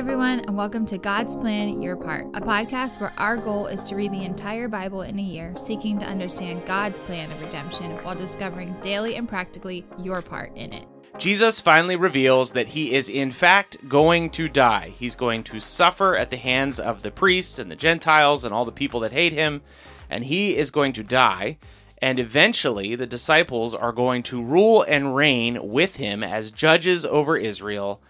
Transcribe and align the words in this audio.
everyone, 0.00 0.40
and 0.40 0.56
welcome 0.56 0.86
to 0.86 0.96
God's 0.96 1.36
Plan 1.36 1.82
Your 1.82 1.94
Part, 1.94 2.24
a 2.32 2.40
podcast 2.40 2.98
where 2.98 3.12
our 3.18 3.36
goal 3.36 3.66
is 3.66 3.82
to 3.82 3.94
read 3.94 4.12
the 4.12 4.24
entire 4.24 4.66
Bible 4.66 5.02
in 5.02 5.18
a 5.18 5.22
year, 5.22 5.52
seeking 5.58 5.98
to 5.98 6.06
understand 6.06 6.64
God's 6.64 6.98
plan 7.00 7.30
of 7.30 7.42
redemption 7.42 7.90
while 8.02 8.14
discovering 8.14 8.74
daily 8.80 9.16
and 9.16 9.28
practically 9.28 9.84
your 9.98 10.22
part 10.22 10.56
in 10.56 10.72
it. 10.72 10.86
Jesus 11.18 11.60
finally 11.60 11.96
reveals 11.96 12.52
that 12.52 12.68
he 12.68 12.94
is, 12.94 13.10
in 13.10 13.30
fact, 13.30 13.76
going 13.90 14.30
to 14.30 14.48
die. 14.48 14.94
He's 14.98 15.16
going 15.16 15.42
to 15.44 15.60
suffer 15.60 16.16
at 16.16 16.30
the 16.30 16.38
hands 16.38 16.80
of 16.80 17.02
the 17.02 17.10
priests 17.10 17.58
and 17.58 17.70
the 17.70 17.76
Gentiles 17.76 18.42
and 18.42 18.54
all 18.54 18.64
the 18.64 18.72
people 18.72 19.00
that 19.00 19.12
hate 19.12 19.34
him, 19.34 19.60
and 20.08 20.24
he 20.24 20.56
is 20.56 20.70
going 20.70 20.94
to 20.94 21.02
die. 21.02 21.58
And 21.98 22.18
eventually, 22.18 22.94
the 22.94 23.06
disciples 23.06 23.74
are 23.74 23.92
going 23.92 24.22
to 24.22 24.42
rule 24.42 24.82
and 24.82 25.14
reign 25.14 25.58
with 25.68 25.96
him 25.96 26.24
as 26.24 26.50
judges 26.50 27.04
over 27.04 27.36
Israel, 27.36 28.00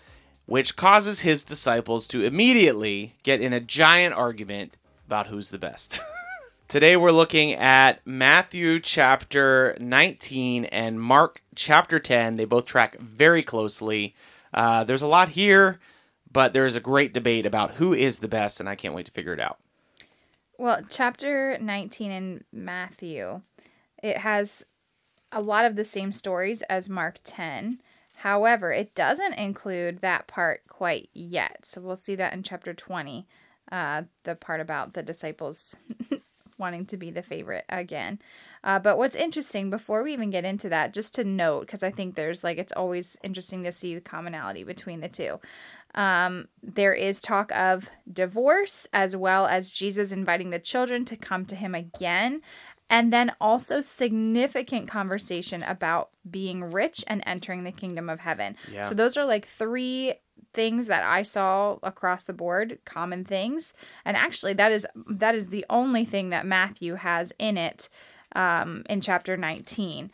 which 0.51 0.75
causes 0.75 1.21
his 1.21 1.45
disciples 1.45 2.09
to 2.09 2.25
immediately 2.25 3.15
get 3.23 3.41
in 3.41 3.53
a 3.53 3.61
giant 3.61 4.13
argument 4.13 4.77
about 5.07 5.29
who's 5.29 5.51
the 5.51 5.59
best. 5.59 6.01
Today, 6.69 6.97
we're 6.97 7.13
looking 7.13 7.53
at 7.53 8.05
Matthew 8.05 8.81
chapter 8.81 9.77
19 9.79 10.65
and 10.65 11.01
Mark 11.01 11.45
chapter 11.55 12.01
10. 12.01 12.35
They 12.35 12.47
both 12.47 12.65
track 12.65 12.99
very 12.99 13.45
closely. 13.45 14.17
Uh, 14.53 14.83
there's 14.83 15.03
a 15.03 15.07
lot 15.07 15.29
here, 15.29 15.79
but 16.33 16.53
there 16.53 16.67
is 16.67 16.75
a 16.75 16.81
great 16.81 17.15
debate 17.15 17.47
about 17.47 17.75
who 17.75 17.95
is 17.95 18.19
the 18.19 18.27
best, 18.27 18.59
and 18.59 18.69
I 18.69 18.75
can't 18.75 18.93
wait 18.93 19.07
to 19.07 19.13
figure 19.13 19.33
it 19.33 19.41
out. 19.41 19.61
Well, 20.59 20.81
chapter 20.91 21.59
19 21.61 22.11
in 22.11 22.45
Matthew, 22.53 23.43
it 24.03 24.19
has 24.19 24.65
a 25.31 25.41
lot 25.41 25.65
of 25.65 25.77
the 25.77 25.85
same 25.85 26.13
stories 26.13 26.63
as 26.63 26.89
Mark 26.89 27.21
10. 27.23 27.81
However, 28.21 28.71
it 28.71 28.95
doesn't 28.95 29.33
include 29.35 30.03
that 30.03 30.27
part 30.27 30.61
quite 30.69 31.09
yet. 31.15 31.61
So 31.65 31.81
we'll 31.81 31.97
see 31.97 32.15
that 32.17 32.35
in 32.35 32.43
chapter 32.43 32.75
20, 32.75 33.27
uh, 33.73 34.03
the 34.25 34.35
part 34.35 34.61
about 34.61 34.93
the 34.93 35.03
disciples 35.03 35.75
wanting 36.59 36.85
to 36.85 36.99
be 36.99 37.11
the 37.11 37.23
favorite 37.23 37.65
again. 37.71 38.19
Uh, 38.63 38.79
but 38.79 38.99
what's 38.99 39.15
interesting, 39.15 39.71
before 39.71 40.03
we 40.03 40.13
even 40.13 40.29
get 40.29 40.45
into 40.45 40.69
that, 40.69 40.93
just 40.93 41.15
to 41.15 41.25
note, 41.25 41.63
because 41.63 41.83
I 41.83 41.91
think 41.91 42.15
there's 42.15 42.45
like, 42.45 42.59
it's 42.59 42.75
always 42.75 43.17
interesting 43.23 43.63
to 43.63 43.73
see 43.73 43.95
the 43.95 44.03
commonality 44.03 44.65
between 44.65 45.01
the 45.01 45.09
two. 45.09 45.41
Um, 45.95 46.49
there 46.63 46.93
is 46.93 47.23
talk 47.23 47.51
of 47.53 47.89
divorce 48.13 48.87
as 48.93 49.17
well 49.17 49.47
as 49.47 49.71
Jesus 49.73 50.13
inviting 50.13 50.51
the 50.51 50.59
children 50.59 51.07
to 51.07 51.17
come 51.17 51.47
to 51.47 51.57
him 51.57 51.75
again. 51.75 52.43
And 52.91 53.13
then 53.13 53.33
also 53.41 53.81
significant 53.81 54.89
conversation 54.89 55.63
about 55.63 56.11
being 56.29 56.65
rich 56.65 57.05
and 57.07 57.23
entering 57.25 57.65
the 57.65 57.73
kingdom 57.73 58.11
of 58.11 58.21
heaven. 58.21 58.57
Yeah. 58.71 58.89
So 58.89 58.95
those 58.95 59.17
are 59.17 59.25
like 59.25 59.47
three 59.47 60.15
things 60.53 60.89
that 60.89 61.05
I 61.05 61.23
saw 61.23 61.79
across 61.85 62.25
the 62.25 62.33
board, 62.33 62.81
common 62.85 63.25
things. 63.25 63.73
And 64.05 64.17
actually 64.17 64.55
that 64.55 64.73
is 64.73 64.87
that 65.09 65.35
is 65.37 65.49
the 65.49 65.65
only 65.71 66.05
thing 66.05 66.31
that 66.31 66.45
Matthew 66.45 66.97
has 66.97 67.33
in 67.39 67.57
it 67.57 67.89
um, 68.35 68.83
in 68.91 69.01
chapter 69.01 69.37
19. 69.37 70.11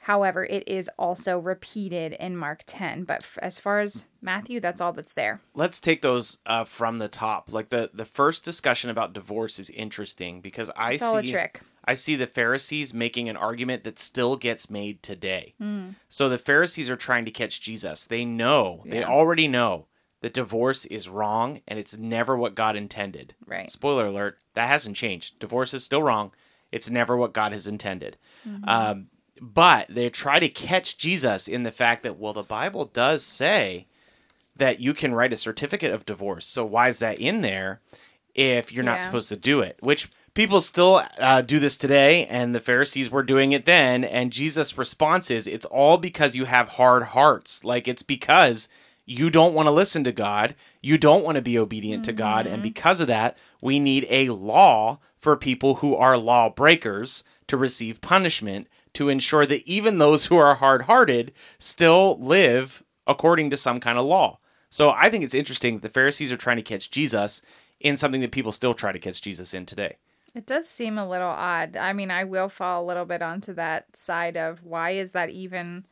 However, 0.00 0.44
it 0.44 0.68
is 0.68 0.90
also 0.98 1.38
repeated 1.38 2.12
in 2.12 2.36
Mark 2.36 2.62
10. 2.66 3.04
But 3.04 3.22
f- 3.22 3.38
as 3.40 3.58
far 3.58 3.80
as 3.80 4.06
Matthew, 4.20 4.60
that's 4.60 4.80
all 4.82 4.92
that's 4.92 5.14
there. 5.14 5.40
Let's 5.54 5.80
take 5.80 6.02
those 6.02 6.36
uh, 6.44 6.64
from 6.64 6.98
the 6.98 7.08
top. 7.08 7.50
Like 7.50 7.70
the 7.70 7.90
the 7.92 8.04
first 8.04 8.44
discussion 8.44 8.90
about 8.90 9.14
divorce 9.14 9.58
is 9.58 9.70
interesting 9.70 10.42
because 10.42 10.70
I 10.76 10.92
It's 10.92 11.02
see 11.02 11.06
all 11.08 11.16
a 11.16 11.22
trick. 11.22 11.60
I 11.86 11.94
see 11.94 12.16
the 12.16 12.26
Pharisees 12.26 12.94
making 12.94 13.28
an 13.28 13.36
argument 13.36 13.84
that 13.84 13.98
still 13.98 14.36
gets 14.36 14.70
made 14.70 15.02
today. 15.02 15.54
Hmm. 15.58 15.90
So 16.08 16.28
the 16.28 16.38
Pharisees 16.38 16.88
are 16.90 16.96
trying 16.96 17.24
to 17.26 17.30
catch 17.30 17.60
Jesus. 17.60 18.04
They 18.04 18.24
know, 18.24 18.82
they 18.86 19.04
already 19.04 19.48
know 19.48 19.86
that 20.22 20.32
divorce 20.32 20.86
is 20.86 21.08
wrong 21.08 21.60
and 21.68 21.78
it's 21.78 21.98
never 21.98 22.36
what 22.36 22.54
God 22.54 22.76
intended. 22.76 23.34
Right. 23.46 23.70
Spoiler 23.70 24.06
alert, 24.06 24.38
that 24.54 24.68
hasn't 24.68 24.96
changed. 24.96 25.38
Divorce 25.38 25.74
is 25.74 25.84
still 25.84 26.02
wrong. 26.02 26.32
It's 26.72 26.88
never 26.88 27.16
what 27.16 27.34
God 27.34 27.52
has 27.52 27.66
intended. 27.66 28.16
Mm-hmm. 28.48 28.68
Um, 28.68 29.06
but 29.40 29.86
they 29.88 30.08
try 30.10 30.40
to 30.40 30.48
catch 30.48 30.96
Jesus 30.96 31.46
in 31.46 31.64
the 31.64 31.70
fact 31.70 32.02
that, 32.04 32.18
well, 32.18 32.32
the 32.32 32.42
Bible 32.42 32.86
does 32.86 33.22
say 33.22 33.86
that 34.56 34.80
you 34.80 34.94
can 34.94 35.14
write 35.14 35.32
a 35.32 35.36
certificate 35.36 35.92
of 35.92 36.06
divorce. 36.06 36.46
So 36.46 36.64
why 36.64 36.88
is 36.88 37.00
that 37.00 37.18
in 37.18 37.42
there 37.42 37.80
if 38.34 38.72
you're 38.72 38.84
not 38.84 39.02
supposed 39.02 39.28
to 39.28 39.36
do 39.36 39.60
it? 39.60 39.76
Which 39.80 40.08
people 40.34 40.60
still 40.60 41.02
uh, 41.18 41.40
do 41.42 41.58
this 41.58 41.76
today, 41.76 42.26
and 42.26 42.54
the 42.54 42.60
Pharisees 42.60 43.10
were 43.10 43.22
doing 43.22 43.52
it 43.52 43.64
then. 43.64 44.04
And 44.04 44.32
Jesus' 44.32 44.76
response 44.76 45.30
is, 45.30 45.46
it's 45.46 45.64
all 45.66 45.96
because 45.96 46.36
you 46.36 46.44
have 46.44 46.70
hard 46.70 47.04
hearts. 47.04 47.64
Like 47.64 47.88
it's 47.88 48.02
because 48.02 48.68
you 49.06 49.30
don't 49.30 49.54
want 49.54 49.66
to 49.66 49.72
listen 49.72 50.04
to 50.04 50.12
God, 50.12 50.54
you 50.80 50.98
don't 50.98 51.24
want 51.24 51.36
to 51.36 51.42
be 51.42 51.58
obedient 51.58 52.04
to 52.06 52.12
God, 52.12 52.46
and 52.46 52.62
because 52.62 53.00
of 53.00 53.06
that, 53.08 53.36
we 53.60 53.78
need 53.78 54.06
a 54.08 54.30
law 54.30 54.98
for 55.18 55.36
people 55.36 55.76
who 55.76 55.94
are 55.94 56.16
law 56.16 56.48
breakers 56.48 57.22
to 57.46 57.56
receive 57.56 58.00
punishment 58.00 58.66
to 58.94 59.08
ensure 59.08 59.44
that 59.44 59.66
even 59.66 59.98
those 59.98 60.26
who 60.26 60.36
are 60.36 60.54
hard 60.54 60.82
hearted 60.82 61.32
still 61.58 62.18
live 62.18 62.82
according 63.06 63.50
to 63.50 63.56
some 63.56 63.80
kind 63.80 63.98
of 63.98 64.06
law. 64.06 64.38
So 64.70 64.90
I 64.90 65.10
think 65.10 65.22
it's 65.22 65.34
interesting 65.34 65.74
that 65.74 65.82
the 65.82 65.88
Pharisees 65.88 66.32
are 66.32 66.38
trying 66.38 66.56
to 66.56 66.62
catch 66.62 66.90
Jesus 66.90 67.42
in 67.80 67.96
something 67.96 68.22
that 68.22 68.32
people 68.32 68.52
still 68.52 68.74
try 68.74 68.92
to 68.92 68.98
catch 68.98 69.20
Jesus 69.20 69.52
in 69.52 69.66
today. 69.66 69.96
It 70.34 70.46
does 70.46 70.68
seem 70.68 70.98
a 70.98 71.08
little 71.08 71.28
odd. 71.28 71.76
I 71.76 71.92
mean, 71.92 72.10
I 72.10 72.24
will 72.24 72.48
fall 72.48 72.82
a 72.82 72.86
little 72.86 73.04
bit 73.04 73.22
onto 73.22 73.54
that 73.54 73.96
side 73.96 74.36
of 74.36 74.64
why 74.64 74.90
is 74.90 75.12
that 75.12 75.30
even 75.30 75.86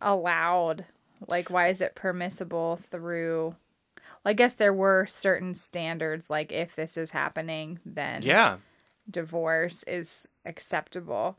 allowed? 0.00 0.84
Like, 1.26 1.50
why 1.50 1.68
is 1.68 1.80
it 1.80 1.94
permissible 1.94 2.76
through? 2.90 3.56
Well, 4.24 4.30
I 4.30 4.32
guess 4.34 4.54
there 4.54 4.74
were 4.74 5.06
certain 5.06 5.54
standards, 5.54 6.30
like 6.30 6.52
if 6.52 6.76
this 6.76 6.96
is 6.96 7.10
happening, 7.12 7.80
then 7.84 8.22
Yeah. 8.24 8.58
divorce 9.10 9.84
is 9.84 10.28
acceptable. 10.46 11.38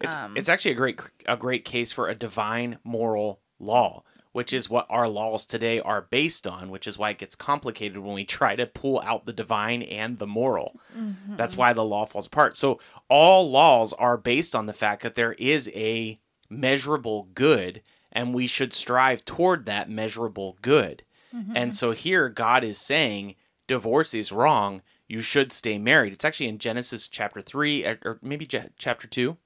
It's 0.00 0.16
Um, 0.16 0.34
it's 0.34 0.48
actually 0.48 0.72
a 0.72 0.74
great 0.76 1.00
a 1.26 1.36
great 1.36 1.64
case 1.64 1.92
for 1.92 2.08
a 2.08 2.14
divine 2.14 2.78
moral 2.84 3.40
law, 3.58 4.04
which 4.32 4.52
is 4.52 4.70
what 4.70 4.86
our 4.88 5.08
laws 5.08 5.44
today 5.44 5.80
are 5.80 6.02
based 6.02 6.46
on, 6.46 6.70
which 6.70 6.86
is 6.86 6.98
why 6.98 7.10
it 7.10 7.18
gets 7.18 7.34
complicated 7.34 7.98
when 7.98 8.14
we 8.14 8.24
try 8.38 8.56
to 8.56 8.66
pull 8.66 9.00
out 9.00 9.26
the 9.26 9.32
divine 9.32 9.82
and 9.82 10.18
the 10.18 10.26
moral. 10.26 10.78
Mm-hmm. 10.96 11.36
That's 11.36 11.56
why 11.56 11.72
the 11.72 11.84
law 11.84 12.06
falls 12.06 12.26
apart. 12.26 12.56
So 12.56 12.80
all 13.08 13.50
laws 13.50 13.92
are 13.94 14.16
based 14.16 14.54
on 14.54 14.66
the 14.66 14.72
fact 14.72 15.02
that 15.02 15.14
there 15.14 15.34
is 15.34 15.70
a 15.74 16.18
measurable 16.50 17.28
good 17.34 17.82
and 18.12 18.34
we 18.34 18.46
should 18.46 18.72
strive 18.72 19.24
toward 19.24 19.66
that 19.66 19.90
measurable 19.90 20.56
good. 20.62 21.02
Mm-hmm. 21.34 21.56
And 21.56 21.76
so 21.76 21.92
here 21.92 22.28
God 22.28 22.64
is 22.64 22.78
saying 22.78 23.34
divorce 23.66 24.14
is 24.14 24.32
wrong. 24.32 24.82
You 25.06 25.20
should 25.20 25.52
stay 25.52 25.78
married. 25.78 26.12
It's 26.12 26.24
actually 26.24 26.48
in 26.48 26.58
Genesis 26.58 27.08
chapter 27.08 27.40
3 27.40 27.84
or- 27.84 27.98
or 28.04 28.18
maybe 28.22 28.46
chapter 28.46 29.06
2 29.06 29.36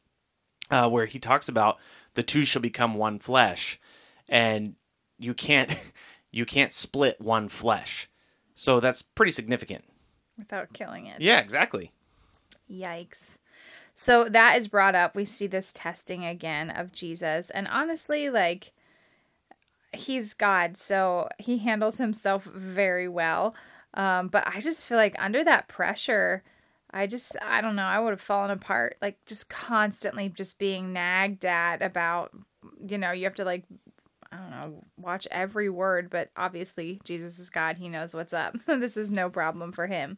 uh, 0.70 0.88
where 0.88 1.06
he 1.06 1.18
talks 1.18 1.48
about 1.48 1.78
the 2.14 2.22
two 2.22 2.44
shall 2.44 2.62
become 2.62 2.94
one 2.94 3.18
flesh, 3.18 3.78
and 4.32 4.74
you 5.18 5.34
can't 5.34 5.78
you 6.32 6.44
can't 6.44 6.72
split 6.72 7.20
one 7.20 7.48
flesh. 7.48 8.08
So 8.56 8.80
that's 8.80 9.02
pretty 9.02 9.32
significant. 9.32 9.84
without 10.36 10.72
killing 10.72 11.06
it. 11.06 11.20
Yeah, 11.20 11.38
exactly. 11.38 11.92
Yikes. 12.70 13.28
So 13.94 14.28
that 14.30 14.56
is 14.56 14.68
brought 14.68 14.94
up. 14.94 15.14
We 15.14 15.26
see 15.26 15.46
this 15.46 15.72
testing 15.72 16.24
again 16.24 16.70
of 16.70 16.92
Jesus. 16.92 17.50
And 17.50 17.68
honestly, 17.68 18.30
like, 18.30 18.72
he's 19.92 20.32
God, 20.32 20.76
so 20.78 21.28
he 21.38 21.58
handles 21.58 21.98
himself 21.98 22.44
very 22.44 23.08
well. 23.08 23.54
Um, 23.94 24.28
but 24.28 24.46
I 24.46 24.60
just 24.60 24.86
feel 24.86 24.96
like 24.96 25.14
under 25.18 25.44
that 25.44 25.68
pressure, 25.68 26.42
I 26.90 27.06
just, 27.06 27.36
I 27.42 27.60
don't 27.60 27.76
know, 27.76 27.82
I 27.82 28.00
would 28.00 28.10
have 28.12 28.20
fallen 28.20 28.50
apart. 28.50 28.96
Like, 29.02 29.18
just 29.26 29.50
constantly 29.50 30.30
just 30.30 30.58
being 30.58 30.94
nagged 30.94 31.44
at 31.44 31.82
about, 31.82 32.30
you 32.86 32.96
know, 32.96 33.12
you 33.12 33.24
have 33.24 33.34
to, 33.34 33.44
like, 33.44 33.64
I 34.32 34.36
don't 34.36 34.50
know, 34.50 34.84
watch 34.96 35.28
every 35.30 35.68
word, 35.68 36.08
but 36.08 36.30
obviously 36.36 37.00
Jesus 37.04 37.38
is 37.38 37.50
God. 37.50 37.76
He 37.76 37.90
knows 37.90 38.14
what's 38.14 38.32
up. 38.32 38.56
this 38.66 38.96
is 38.96 39.10
no 39.10 39.28
problem 39.28 39.72
for 39.72 39.86
him. 39.86 40.16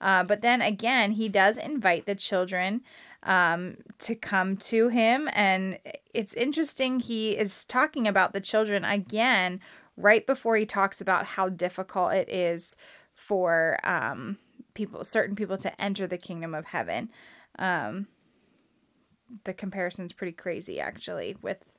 Uh, 0.00 0.22
but 0.22 0.40
then 0.40 0.62
again, 0.62 1.12
he 1.12 1.28
does 1.28 1.58
invite 1.58 2.06
the 2.06 2.14
children 2.14 2.82
um, 3.24 3.78
to 3.98 4.14
come 4.14 4.56
to 4.56 4.88
him. 4.88 5.28
And 5.32 5.78
it's 6.14 6.34
interesting, 6.34 7.00
he 7.00 7.30
is 7.32 7.64
talking 7.64 8.06
about 8.06 8.32
the 8.32 8.40
children 8.40 8.84
again 8.84 9.60
right 9.96 10.26
before 10.26 10.56
he 10.56 10.66
talks 10.66 11.00
about 11.00 11.26
how 11.26 11.48
difficult 11.48 12.12
it 12.12 12.28
is 12.28 12.76
for 13.14 13.78
um, 13.82 14.38
people, 14.74 15.02
certain 15.02 15.34
people 15.34 15.56
to 15.56 15.80
enter 15.80 16.06
the 16.06 16.18
kingdom 16.18 16.54
of 16.54 16.66
heaven. 16.66 17.10
Um, 17.58 18.06
the 19.42 19.54
comparison's 19.54 20.12
pretty 20.12 20.32
crazy, 20.32 20.78
actually, 20.78 21.36
with 21.42 21.75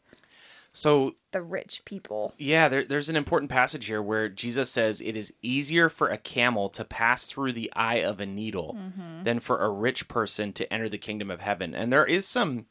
So 0.78 1.16
the 1.32 1.42
rich 1.42 1.84
people. 1.86 2.34
yeah, 2.38 2.68
there, 2.70 2.86
there's 2.86 3.10
an 3.10 3.16
important 3.16 3.50
passage 3.50 3.88
here 3.88 4.02
where 4.02 4.30
Jesus 4.30 4.70
says 4.70 5.02
it 5.02 5.18
is 5.18 5.34
easier 5.42 5.90
for 5.90 6.08
a 6.08 6.18
camel 6.20 6.70
to 6.70 6.86
pass 6.86 7.26
through 7.26 7.54
the 7.54 7.72
eye 7.76 7.96
of 7.96 8.22
a 8.22 8.28
needle 8.28 8.78
than 9.24 9.40
for 9.40 9.64
a 9.64 9.72
rich 9.72 10.08
person 10.08 10.54
to 10.54 10.72
enter 10.72 10.88
the 10.88 10.98
kingdom 11.00 11.32
of 11.32 11.42
heaven. 11.42 11.74
And 11.74 11.92
there 11.92 12.06
is 12.06 12.28
some 12.28 12.68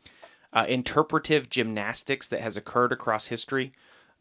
uh, 0.53 0.67
interpretive 0.69 1.51
gymnastics 1.51 2.29
that 2.29 2.41
has 2.41 2.57
occurred 2.57 2.93
across 2.93 3.27
history 3.27 3.73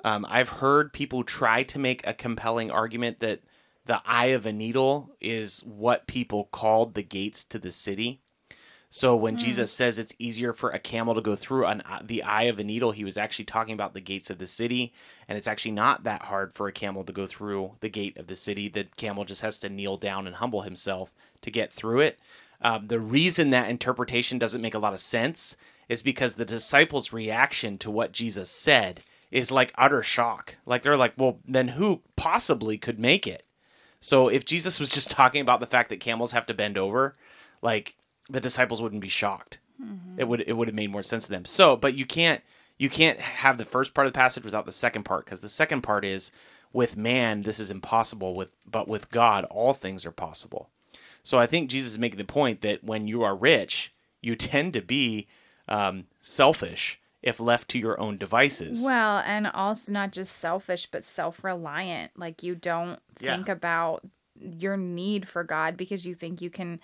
Um, 0.04 0.26
I've 0.30 0.50
heard 0.50 0.94
people 0.94 1.24
try 1.24 1.64
to 1.64 1.80
make 1.80 2.06
a 2.06 2.14
compelling 2.14 2.70
argument 2.70 3.20
that 3.22 3.42
the 3.86 4.02
eye 4.06 4.28
of 4.28 4.46
a 4.46 4.52
needle 4.52 5.12
is 5.22 5.62
what 5.62 6.08
people 6.08 6.46
called 6.52 6.94
the 6.94 7.04
gates 7.04 7.44
to 7.46 7.60
the 7.60 7.72
city. 7.72 8.22
So 8.96 9.14
when 9.14 9.36
Jesus 9.36 9.74
says 9.74 10.00
it's 10.00 10.16
easier 10.20 10.54
for 10.54 10.70
a 10.70 10.80
camel 10.80 11.16
to 11.16 11.22
go 11.22 11.36
through 11.36 11.66
an, 11.66 11.82
uh, 11.82 12.00
the 12.02 12.24
eye 12.24 12.44
of 12.44 12.60
a 12.60 12.64
needle, 12.64 12.94
he 12.94 13.04
was 13.04 13.18
actually 13.18 13.44
talking 13.44 13.74
about 13.74 13.94
the 13.94 14.00
gates 14.00 14.30
of 14.30 14.38
the 14.38 14.48
city, 14.48 14.94
and 15.28 15.38
it's 15.38 15.50
actually 15.50 15.72
not 15.72 16.06
that 16.06 16.22
hard 16.22 16.54
for 16.54 16.70
a 16.70 16.72
camel 16.72 17.04
to 17.04 17.12
go 17.12 17.28
through 17.28 17.74
the 17.82 17.90
gate 17.90 18.16
of 18.16 18.28
the 18.28 18.38
city. 18.38 18.70
The 18.70 18.86
camel 18.96 19.26
just 19.26 19.42
has 19.42 19.60
to 19.60 19.70
kneel 19.70 19.98
down 19.98 20.28
and 20.28 20.38
humble 20.38 20.62
himself 20.62 21.12
to 21.42 21.52
get 21.52 21.74
through 21.74 22.00
it. 22.00 22.20
Um, 22.62 22.88
the 22.88 23.02
reason 23.02 23.50
that 23.50 23.70
interpretation 23.70 24.40
doesn't 24.40 24.62
make 24.62 24.74
a 24.74 24.80
lot 24.80 24.94
of 24.94 25.02
sense 25.02 25.58
is 25.90 26.02
because 26.02 26.36
the 26.36 26.46
disciples' 26.46 27.12
reaction 27.12 27.78
to 27.80 27.92
what 27.92 28.14
Jesus 28.14 28.50
said 28.50 29.04
is 29.30 29.52
like 29.52 29.74
utter 29.78 30.04
shock. 30.04 30.56
Like 30.66 30.84
they're 30.84 30.96
like, 30.96 31.16
"Well, 31.18 31.40
then 31.46 31.68
who 31.68 32.02
possibly 32.16 32.78
could 32.78 32.98
make 32.98 33.28
it?" 33.28 33.44
So 34.00 34.30
if 34.30 34.46
Jesus 34.46 34.80
was 34.80 34.90
just 34.90 35.10
talking 35.12 35.42
about 35.42 35.60
the 35.60 35.68
fact 35.68 35.90
that 35.90 36.00
camels 36.00 36.32
have 36.32 36.46
to 36.46 36.54
bend 36.54 36.78
over, 36.78 37.18
like 37.62 37.98
the 38.30 38.40
disciples 38.42 38.82
wouldn't 38.82 39.02
be 39.02 39.08
shocked. 39.10 39.60
It 40.18 40.28
would 40.28 40.42
it 40.48 40.54
would 40.54 40.68
have 40.70 40.76
made 40.76 40.92
more 40.92 41.04
sense 41.04 41.26
to 41.26 41.30
them. 41.32 41.46
So, 41.46 41.76
but 41.76 41.96
you 41.96 42.06
can't 42.06 42.42
you 42.78 42.90
can't 42.90 43.20
have 43.20 43.58
the 43.58 43.66
first 43.66 43.94
part 43.94 44.08
of 44.08 44.14
the 44.14 44.18
passage 44.18 44.44
without 44.46 44.66
the 44.66 44.72
second 44.72 45.04
part 45.04 45.26
because 45.26 45.42
the 45.42 45.50
second 45.50 45.82
part 45.82 46.06
is 46.06 46.32
with 46.74 46.96
man 46.98 47.42
this 47.42 47.60
is 47.60 47.70
impossible 47.72 48.34
with 48.36 48.54
but 48.66 48.88
with 48.88 49.10
God 49.10 49.44
all 49.46 49.74
things 49.74 50.06
are 50.06 50.12
possible. 50.12 50.70
So 51.24 51.38
I 51.40 51.48
think 51.48 51.70
Jesus 51.70 51.92
is 51.94 52.00
making 52.00 52.18
the 52.18 52.24
point 52.26 52.62
that 52.62 52.84
when 52.84 53.08
you 53.08 53.24
are 53.24 53.36
rich, 53.36 53.94
you 54.22 54.36
tend 54.36 54.74
to 54.74 54.82
be 54.82 55.28
um, 55.68 56.06
selfish 56.22 57.00
if 57.22 57.40
left 57.40 57.68
to 57.70 57.80
your 57.80 58.00
own 58.00 58.18
devices. 58.18 58.84
Well, 58.86 59.20
and 59.26 59.48
also 59.48 59.92
not 59.92 60.12
just 60.12 60.38
selfish, 60.38 60.88
but 60.90 61.04
self 61.04 61.44
reliant. 61.44 62.12
Like 62.18 62.44
you 62.44 62.56
don't 62.56 63.00
Yeah. 63.20 63.36
think 63.36 63.50
about 63.50 64.06
your 64.40 64.78
need 64.78 65.28
for 65.28 65.44
God 65.44 65.76
because 65.76 66.06
you 66.06 66.14
think 66.16 66.42
you 66.42 66.50
can 66.50 66.80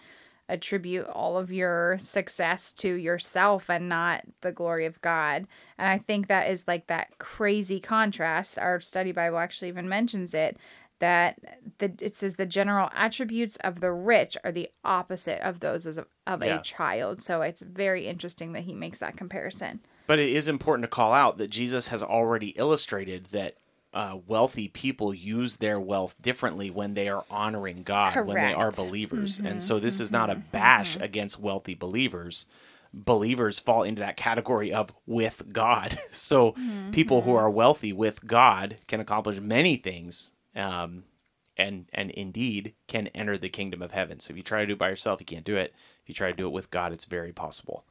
attribute 0.51 1.07
all 1.07 1.37
of 1.37 1.51
your 1.51 1.97
success 1.99 2.73
to 2.73 2.93
yourself 2.93 3.69
and 3.69 3.87
not 3.89 4.23
the 4.41 4.51
glory 4.51 4.85
of 4.85 5.01
God. 5.01 5.47
And 5.77 5.87
I 5.87 5.97
think 5.97 6.27
that 6.27 6.49
is 6.49 6.65
like 6.67 6.87
that 6.87 7.17
crazy 7.17 7.79
contrast. 7.79 8.59
Our 8.59 8.79
study 8.79 9.11
Bible 9.11 9.37
actually 9.39 9.69
even 9.69 9.87
mentions 9.89 10.33
it 10.33 10.57
that 10.99 11.39
the 11.79 11.91
it 11.99 12.15
says 12.15 12.35
the 12.35 12.45
general 12.45 12.89
attributes 12.93 13.55
of 13.63 13.79
the 13.79 13.91
rich 13.91 14.37
are 14.43 14.51
the 14.51 14.69
opposite 14.85 15.41
of 15.41 15.59
those 15.59 15.87
as 15.87 15.97
a, 15.97 16.05
of 16.27 16.43
Yeah. 16.43 16.59
a 16.59 16.61
child. 16.61 17.21
So 17.21 17.41
it's 17.41 17.63
very 17.63 18.07
interesting 18.07 18.53
that 18.53 18.63
he 18.63 18.73
makes 18.75 18.99
that 18.99 19.17
comparison. 19.17 19.79
But 20.05 20.19
it 20.19 20.29
is 20.29 20.47
important 20.47 20.83
to 20.83 20.89
call 20.89 21.13
out 21.13 21.37
that 21.37 21.49
Jesus 21.49 21.87
has 21.87 22.03
already 22.03 22.49
illustrated 22.49 23.27
that 23.27 23.55
uh, 23.93 24.17
wealthy 24.25 24.67
people 24.67 25.13
use 25.13 25.57
their 25.57 25.79
wealth 25.79 26.15
differently 26.21 26.69
when 26.69 26.93
they 26.93 27.09
are 27.09 27.25
honoring 27.29 27.83
God, 27.83 28.25
when 28.25 28.35
they 28.35 28.53
are 28.53 28.71
Correct. 28.71 28.77
believers. 28.77 29.37
And 29.37 29.47
mm-hmm, 29.47 29.59
so 29.59 29.79
this 29.79 29.99
is 29.99 30.11
not 30.11 30.29
a 30.29 30.35
mm-hmm, 30.35 30.51
bash 30.51 30.95
mm-hmm. 30.95 31.03
against 31.03 31.39
wealthy 31.39 31.75
believers. 31.75 32.45
Believers 32.93 33.59
fall 33.59 33.83
into 33.83 33.99
that 33.99 34.17
category 34.17 34.73
of 34.73 34.93
with 35.05 35.43
God. 35.51 35.97
So 36.11 36.55
people 36.91 37.21
who 37.21 37.35
are 37.35 37.49
wealthy 37.49 37.91
with 37.91 38.25
God 38.25 38.77
can 38.87 38.99
accomplish 38.99 39.39
many 39.39 39.75
things. 39.75 40.31
Um, 40.55 41.03
and 41.57 41.85
and 41.93 42.11
indeed 42.11 42.73
can 42.87 43.07
enter 43.07 43.37
the 43.37 43.49
kingdom 43.49 43.81
of 43.81 43.91
heaven. 43.91 44.19
So 44.19 44.31
if 44.31 44.37
you 44.37 44.43
try 44.43 44.61
to 44.61 44.67
do 44.67 44.73
it 44.73 44.79
by 44.79 44.89
yourself, 44.89 45.19
you 45.19 45.25
can't 45.25 45.45
do 45.45 45.57
it. 45.57 45.73
If 46.01 46.09
you 46.09 46.15
try 46.15 46.31
to 46.31 46.37
do 46.37 46.47
it 46.47 46.53
with 46.53 46.71
God, 46.71 46.93
it's 46.93 47.05
very 47.05 47.31
possible. 47.33 47.85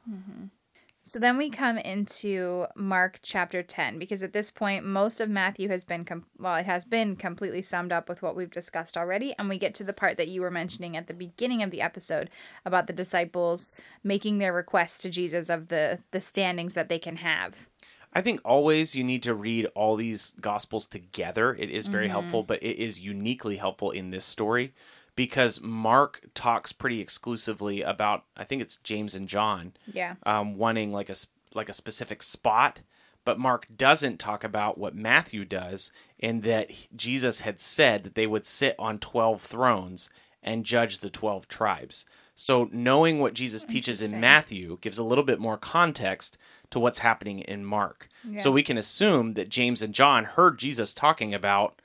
So 1.03 1.17
then 1.17 1.37
we 1.37 1.49
come 1.49 1.79
into 1.79 2.67
Mark 2.75 3.19
chapter 3.23 3.63
10 3.63 3.97
because 3.97 4.21
at 4.21 4.33
this 4.33 4.51
point 4.51 4.85
most 4.85 5.19
of 5.19 5.29
Matthew 5.29 5.67
has 5.69 5.83
been 5.83 6.05
com- 6.05 6.25
well 6.37 6.55
it 6.55 6.65
has 6.65 6.85
been 6.85 7.15
completely 7.15 7.63
summed 7.63 7.91
up 7.91 8.07
with 8.07 8.21
what 8.21 8.35
we've 8.35 8.51
discussed 8.51 8.95
already 8.95 9.33
and 9.37 9.49
we 9.49 9.57
get 9.57 9.73
to 9.75 9.83
the 9.83 9.93
part 9.93 10.17
that 10.17 10.27
you 10.27 10.41
were 10.41 10.51
mentioning 10.51 10.95
at 10.95 11.07
the 11.07 11.13
beginning 11.13 11.63
of 11.63 11.71
the 11.71 11.81
episode 11.81 12.29
about 12.65 12.85
the 12.85 12.93
disciples 12.93 13.71
making 14.03 14.37
their 14.37 14.53
requests 14.53 15.01
to 15.01 15.09
Jesus 15.09 15.49
of 15.49 15.69
the 15.69 15.99
the 16.11 16.21
standings 16.21 16.75
that 16.75 16.87
they 16.87 16.99
can 16.99 17.17
have. 17.17 17.67
I 18.13 18.21
think 18.21 18.41
always 18.43 18.93
you 18.93 19.03
need 19.03 19.23
to 19.23 19.33
read 19.33 19.67
all 19.73 19.95
these 19.95 20.33
gospels 20.41 20.85
together. 20.85 21.55
It 21.55 21.69
is 21.69 21.87
very 21.87 22.05
mm-hmm. 22.05 22.11
helpful, 22.11 22.43
but 22.43 22.61
it 22.61 22.77
is 22.77 22.99
uniquely 22.99 23.55
helpful 23.55 23.91
in 23.91 24.11
this 24.11 24.25
story 24.25 24.73
because 25.15 25.61
Mark 25.61 26.21
talks 26.33 26.71
pretty 26.71 26.99
exclusively 26.99 27.81
about 27.81 28.23
I 28.35 28.43
think 28.43 28.61
it's 28.61 28.77
James 28.77 29.15
and 29.15 29.27
John 29.27 29.73
Yeah. 29.91 30.15
um, 30.23 30.57
wanting 30.57 30.91
like 30.91 31.09
a 31.09 31.15
like 31.53 31.69
a 31.69 31.73
specific 31.73 32.23
spot, 32.23 32.81
but 33.25 33.37
Mark 33.39 33.67
doesn't 33.75 34.19
talk 34.19 34.43
about 34.43 34.77
what 34.77 34.95
Matthew 34.95 35.43
does 35.45 35.91
in 36.17 36.41
that 36.41 36.71
Jesus 36.95 37.41
had 37.41 37.59
said 37.59 38.03
that 38.03 38.15
they 38.15 38.25
would 38.27 38.45
sit 38.45 38.75
on 38.79 38.99
12 38.99 39.41
thrones 39.41 40.09
and 40.41 40.65
judge 40.65 40.99
the 40.99 41.09
12 41.09 41.47
tribes. 41.47 42.05
So 42.33 42.67
knowing 42.71 43.19
what 43.19 43.35
Jesus 43.35 43.63
teaches 43.65 44.01
in 44.01 44.19
Matthew 44.19 44.77
gives 44.81 44.97
a 44.97 45.03
little 45.03 45.23
bit 45.25 45.39
more 45.39 45.57
context 45.57 46.37
to 46.71 46.79
what's 46.79 46.99
happening 46.99 47.39
in 47.39 47.63
Mark. 47.65 48.07
So 48.37 48.49
we 48.49 48.63
can 48.63 48.77
assume 48.77 49.33
that 49.33 49.49
James 49.49 49.81
and 49.83 49.93
John 49.93 50.23
heard 50.23 50.57
Jesus 50.57 50.93
talking 50.95 51.33
about 51.35 51.79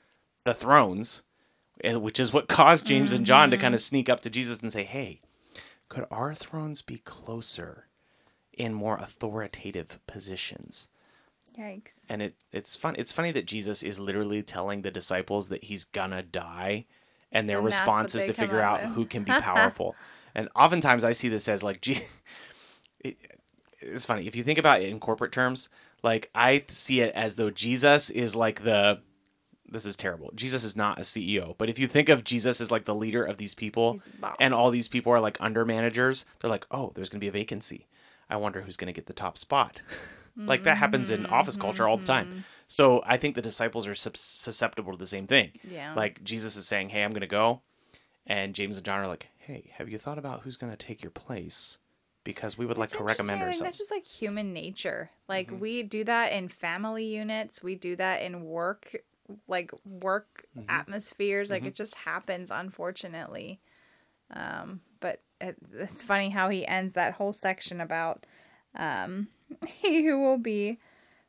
the 0.45 0.55
thrones, 0.55 1.21
Eh, 1.83 1.95
which 1.95 2.19
is 2.19 2.33
what 2.33 2.47
caused 2.47 2.87
James 2.87 3.11
and 3.11 3.25
John 3.25 3.51
to 3.51 3.57
mm-hmm. 3.57 3.61
kind 3.61 3.75
of 3.75 3.81
sneak 3.81 4.09
up 4.09 4.21
to 4.21 4.29
Jesus 4.29 4.61
and 4.61 4.71
say, 4.71 4.83
"Hey, 4.83 5.21
could 5.89 6.05
our 6.09 6.33
thrones 6.33 6.81
be 6.81 6.97
closer 6.97 7.87
in 8.53 8.73
more 8.73 8.97
authoritative 8.97 9.99
positions?" 10.07 10.87
Yikes. 11.57 12.05
And 12.09 12.21
it 12.21 12.35
it's 12.51 12.75
fun. 12.75 12.95
It's 12.97 13.11
funny 13.11 13.31
that 13.31 13.45
Jesus 13.45 13.83
is 13.83 13.99
literally 13.99 14.43
telling 14.43 14.81
the 14.81 14.91
disciples 14.91 15.49
that 15.49 15.65
he's 15.65 15.85
gonna 15.85 16.23
die, 16.23 16.85
and 17.31 17.49
their 17.49 17.57
And 17.57 17.65
response 17.65 18.15
is 18.15 18.25
to 18.25 18.33
figure 18.33 18.61
out 18.61 18.81
with. 18.81 18.91
who 18.93 19.05
can 19.05 19.23
be 19.23 19.31
powerful. 19.39 19.95
and 20.35 20.49
oftentimes 20.55 21.03
I 21.03 21.11
see 21.13 21.29
this 21.29 21.47
as 21.47 21.63
like, 21.63 21.81
gee, 21.81 22.01
it, 22.99 23.17
it's 23.79 24.05
funny 24.05 24.27
if 24.27 24.35
you 24.35 24.43
think 24.43 24.59
about 24.59 24.81
it 24.81 24.89
in 24.89 24.99
corporate 24.99 25.31
terms. 25.31 25.69
Like 26.03 26.29
I 26.35 26.63
see 26.69 27.01
it 27.01 27.13
as 27.15 27.35
though 27.35 27.49
Jesus 27.49 28.09
is 28.09 28.35
like 28.35 28.63
the. 28.63 29.01
This 29.69 29.85
is 29.85 29.95
terrible. 29.95 30.31
Jesus 30.35 30.63
is 30.63 30.75
not 30.75 30.97
a 30.99 31.01
CEO, 31.01 31.55
but 31.57 31.69
if 31.69 31.77
you 31.79 31.87
think 31.87 32.09
of 32.09 32.23
Jesus 32.23 32.61
as 32.61 32.71
like 32.71 32.85
the 32.85 32.95
leader 32.95 33.23
of 33.23 33.37
these 33.37 33.53
people, 33.53 33.99
the 34.21 34.33
and 34.39 34.53
all 34.53 34.71
these 34.71 34.87
people 34.87 35.11
are 35.11 35.19
like 35.19 35.37
under 35.41 35.65
managers, 35.65 36.25
they're 36.39 36.49
like, 36.49 36.65
oh, 36.71 36.91
there's 36.95 37.09
going 37.09 37.19
to 37.19 37.23
be 37.23 37.27
a 37.27 37.31
vacancy. 37.31 37.87
I 38.29 38.37
wonder 38.37 38.61
who's 38.61 38.77
going 38.77 38.87
to 38.87 38.93
get 38.93 39.05
the 39.07 39.13
top 39.13 39.37
spot. 39.37 39.81
like 40.37 40.63
that 40.63 40.77
happens 40.77 41.09
in 41.09 41.25
office 41.25 41.57
culture 41.57 41.87
all 41.87 41.97
the 41.97 42.05
time. 42.05 42.45
So 42.67 43.01
I 43.05 43.17
think 43.17 43.35
the 43.35 43.41
disciples 43.41 43.87
are 43.87 43.95
sus- 43.95 44.19
susceptible 44.19 44.91
to 44.91 44.97
the 44.97 45.07
same 45.07 45.27
thing. 45.27 45.51
Yeah. 45.69 45.93
Like 45.95 46.23
Jesus 46.23 46.55
is 46.55 46.67
saying, 46.67 46.89
hey, 46.89 47.03
I'm 47.03 47.11
going 47.11 47.21
to 47.21 47.27
go. 47.27 47.61
And 48.25 48.53
James 48.53 48.77
and 48.77 48.85
John 48.85 48.99
are 48.99 49.07
like, 49.07 49.29
hey, 49.37 49.71
have 49.77 49.89
you 49.89 49.97
thought 49.97 50.17
about 50.17 50.41
who's 50.41 50.57
going 50.57 50.71
to 50.71 50.77
take 50.77 51.01
your 51.01 51.11
place? 51.11 51.77
Because 52.25 52.57
we 52.57 52.65
would 52.65 52.77
like 52.77 52.89
to 52.89 53.03
recommend 53.03 53.41
ourselves. 53.41 53.61
That's 53.61 53.77
just 53.77 53.89
like 53.91 54.05
human 54.05 54.51
nature. 54.51 55.11
Like 55.29 55.47
Mm-hmm. 55.47 55.59
we 55.59 55.83
do 55.83 56.03
that 56.03 56.33
in 56.33 56.49
family 56.49 57.05
units. 57.05 57.63
We 57.63 57.75
do 57.75 57.95
that 57.95 58.21
in 58.21 58.43
work, 58.43 58.97
like 59.47 59.71
work 59.85 60.45
Mm-hmm. 60.57 60.69
atmospheres. 60.69 61.49
Like 61.49 61.65
it 61.65 61.75
just 61.75 61.95
happens, 61.95 62.49
unfortunately. 62.51 63.59
Um, 64.31 64.81
but 64.99 65.21
it, 65.39 65.55
it's 65.73 66.01
funny 66.01 66.29
how 66.29 66.49
he 66.49 66.65
ends 66.65 66.95
that 66.95 67.13
whole 67.13 67.33
section 67.33 67.79
about 67.81 68.25
um, 68.75 69.27
he 69.67 70.03
who 70.03 70.19
will 70.19 70.37
be 70.37 70.79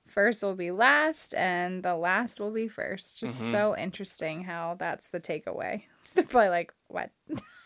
first 0.06 0.42
will 0.42 0.54
be 0.56 0.70
last, 0.70 1.34
and 1.34 1.82
the 1.82 1.94
last 1.94 2.40
will 2.40 2.50
be 2.50 2.66
first. 2.68 3.18
Just 3.20 3.36
Mm-hmm. 3.36 3.50
so 3.50 3.76
interesting 3.76 4.44
how 4.44 4.76
that's 4.78 5.06
the 5.08 5.20
takeaway. 5.20 5.82
They're 6.14 6.24
probably 6.24 6.48
like, 6.48 6.72
what? 6.88 7.10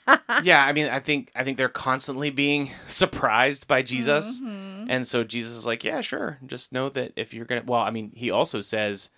yeah, 0.43 0.65
I 0.65 0.73
mean, 0.73 0.89
I 0.89 0.99
think 0.99 1.31
I 1.37 1.45
think 1.45 1.57
they're 1.59 1.69
constantly 1.69 2.31
being 2.31 2.71
surprised 2.89 3.69
by 3.69 3.83
Jesus, 3.83 4.41
Mm-hmm. 4.41 4.91
and 4.91 5.07
so 5.07 5.23
Jesus 5.23 5.53
is 5.53 5.65
like, 5.65 5.85
"Yeah, 5.85 6.01
sure. 6.01 6.39
Just 6.45 6.73
know 6.73 6.89
that 6.89 7.13
if 7.17 7.33
you're 7.33 7.45
gonna, 7.45 7.63
well, 7.65 7.81
I 7.81 7.91
mean, 7.91 8.11
he 8.17 8.31
also 8.31 8.61
says, 8.61 9.11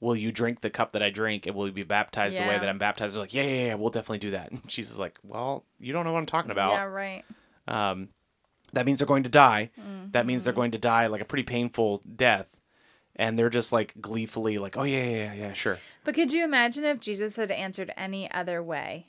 "Will 0.00 0.16
you 0.16 0.32
drink 0.32 0.60
the 0.60 0.70
cup 0.70 0.92
that 0.92 1.02
I 1.02 1.10
drink, 1.10 1.46
and 1.46 1.54
will 1.54 1.66
you 1.66 1.72
be 1.72 1.82
baptized 1.82 2.36
the 2.36 2.40
way 2.40 2.58
that 2.58 2.68
I'm 2.68 2.78
baptized?" 2.78 3.14
They're 3.14 3.22
like, 3.22 3.34
"Yeah, 3.34 3.42
yeah, 3.42 3.66
yeah, 3.66 3.74
we'll 3.74 3.90
definitely 3.90 4.18
do 4.18 4.30
that." 4.32 4.50
And 4.52 4.66
Jesus 4.68 4.92
is 4.92 4.98
like, 4.98 5.18
"Well, 5.22 5.64
you 5.78 5.92
don't 5.92 6.04
know 6.04 6.12
what 6.12 6.18
I'm 6.18 6.26
talking 6.26 6.50
about. 6.50 6.72
Yeah, 6.72 6.84
right. 6.84 7.24
Um, 7.68 8.08
that 8.72 8.86
means 8.86 8.98
they're 8.98 9.06
going 9.06 9.24
to 9.24 9.28
die. 9.30 9.70
Mm-hmm. 9.78 10.10
That 10.12 10.26
means 10.26 10.44
they're 10.44 10.52
going 10.52 10.70
to 10.72 10.78
die 10.78 11.06
like 11.06 11.20
a 11.20 11.26
pretty 11.26 11.44
painful 11.44 12.02
death." 12.16 12.48
And 13.16 13.38
they're 13.38 13.50
just 13.50 13.72
like 13.72 13.94
gleefully 14.00 14.58
like, 14.58 14.76
"Oh 14.76 14.84
yeah, 14.84 15.04
yeah, 15.04 15.16
yeah, 15.16 15.34
yeah 15.34 15.52
sure." 15.52 15.78
But 16.04 16.14
could 16.14 16.32
you 16.32 16.44
imagine 16.44 16.84
if 16.84 17.00
Jesus 17.00 17.36
had 17.36 17.50
answered 17.50 17.92
any 17.96 18.30
other 18.32 18.62
way? 18.62 19.08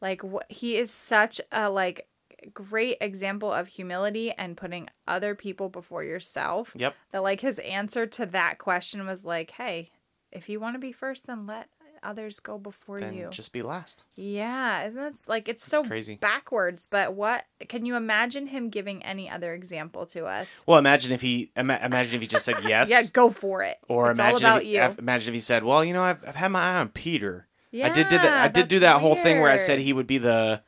Like 0.00 0.22
wh- 0.22 0.46
he 0.48 0.76
is 0.76 0.90
such 0.90 1.40
a 1.50 1.70
like 1.70 2.06
great 2.54 2.98
example 3.00 3.52
of 3.52 3.68
humility 3.68 4.32
and 4.32 4.56
putting 4.56 4.88
other 5.06 5.34
people 5.34 5.68
before 5.68 6.04
yourself. 6.04 6.72
Yep. 6.76 6.94
That 7.12 7.22
like 7.22 7.40
his 7.40 7.58
answer 7.60 8.06
to 8.06 8.26
that 8.26 8.58
question 8.58 9.06
was 9.06 9.24
like, 9.24 9.52
"Hey, 9.52 9.90
if 10.32 10.48
you 10.48 10.60
want 10.60 10.74
to 10.74 10.78
be 10.78 10.92
first, 10.92 11.26
then 11.26 11.46
let 11.46 11.68
others 12.02 12.38
go 12.40 12.58
before 12.58 13.00
then 13.00 13.14
you. 13.14 13.28
just 13.30 13.52
be 13.52 13.62
last. 13.62 14.04
Yeah, 14.14 14.82
and 14.82 14.96
that's 14.96 15.26
like 15.28 15.48
it's 15.48 15.64
so 15.64 15.84
crazy. 15.84 16.16
backwards. 16.16 16.86
But 16.90 17.14
what 17.14 17.44
can 17.68 17.86
you 17.86 17.96
imagine 17.96 18.46
him 18.46 18.70
giving 18.70 19.02
any 19.04 19.28
other 19.28 19.54
example 19.54 20.06
to 20.06 20.26
us? 20.26 20.62
Well, 20.66 20.78
imagine 20.78 21.12
if 21.12 21.20
he 21.20 21.50
ima- 21.56 21.80
imagine 21.82 22.14
if 22.16 22.20
he 22.20 22.26
just 22.26 22.44
said 22.44 22.56
yes. 22.64 22.90
Yeah, 22.90 23.02
go 23.12 23.30
for 23.30 23.62
it. 23.62 23.78
Or 23.88 24.10
it's 24.10 24.18
imagine 24.20 24.38
about 24.38 24.62
if, 24.62 24.68
you. 24.68 24.82
imagine 24.98 25.32
if 25.32 25.34
he 25.34 25.40
said, 25.40 25.64
"Well, 25.64 25.84
you 25.84 25.92
know, 25.92 26.02
I've, 26.02 26.24
I've 26.26 26.36
had 26.36 26.48
my 26.52 26.60
eye 26.60 26.76
on 26.80 26.88
Peter. 26.90 27.46
yeah, 27.70 27.86
I 27.86 27.90
did 27.90 28.08
did 28.08 28.20
that. 28.20 28.32
I 28.32 28.48
did 28.48 28.68
do 28.68 28.78
that's 28.78 28.94
that 28.94 29.00
whole 29.00 29.16
thing 29.16 29.40
where 29.40 29.50
I 29.50 29.56
said 29.56 29.78
he 29.80 29.92
would 29.92 30.06
be 30.06 30.18
the 30.18 30.62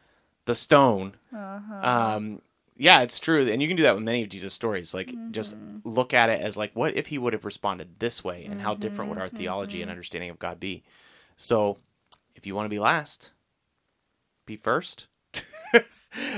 the 0.47 0.55
stone. 0.55 1.15
Uh-huh. 1.35 2.17
Um, 2.17 2.43
yeah, 2.81 3.01
it's 3.03 3.21
true, 3.21 3.47
and 3.47 3.61
you 3.61 3.69
can 3.69 3.77
do 3.77 3.83
that 3.85 3.95
with 3.95 4.03
many 4.03 4.23
of 4.23 4.29
Jesus' 4.31 4.55
stories. 4.55 4.95
Like, 4.95 5.15
just 5.31 5.55
Mm-hmm. 5.55 5.79
look 5.85 6.15
at 6.15 6.31
it 6.31 6.41
as 6.41 6.57
like, 6.57 6.73
what 6.75 6.97
if 6.97 7.09
he 7.09 7.19
would 7.19 7.33
have 7.35 7.45
responded 7.45 7.99
this 8.01 8.25
way, 8.25 8.47
and 8.51 8.61
how 8.63 8.75
different 8.75 9.11
would 9.11 9.19
our 9.19 9.27
Mm-hmm. 9.27 9.37
theology 9.37 9.83
and 9.83 9.91
understanding 9.91 10.31
of 10.31 10.39
God 10.39 10.59
be? 10.59 10.83
So, 11.37 11.79
if 12.35 12.47
you 12.47 12.55
want 12.55 12.65
to 12.67 12.71
be 12.71 12.79
last, 12.79 13.33
be 14.47 14.57
first. 14.57 15.07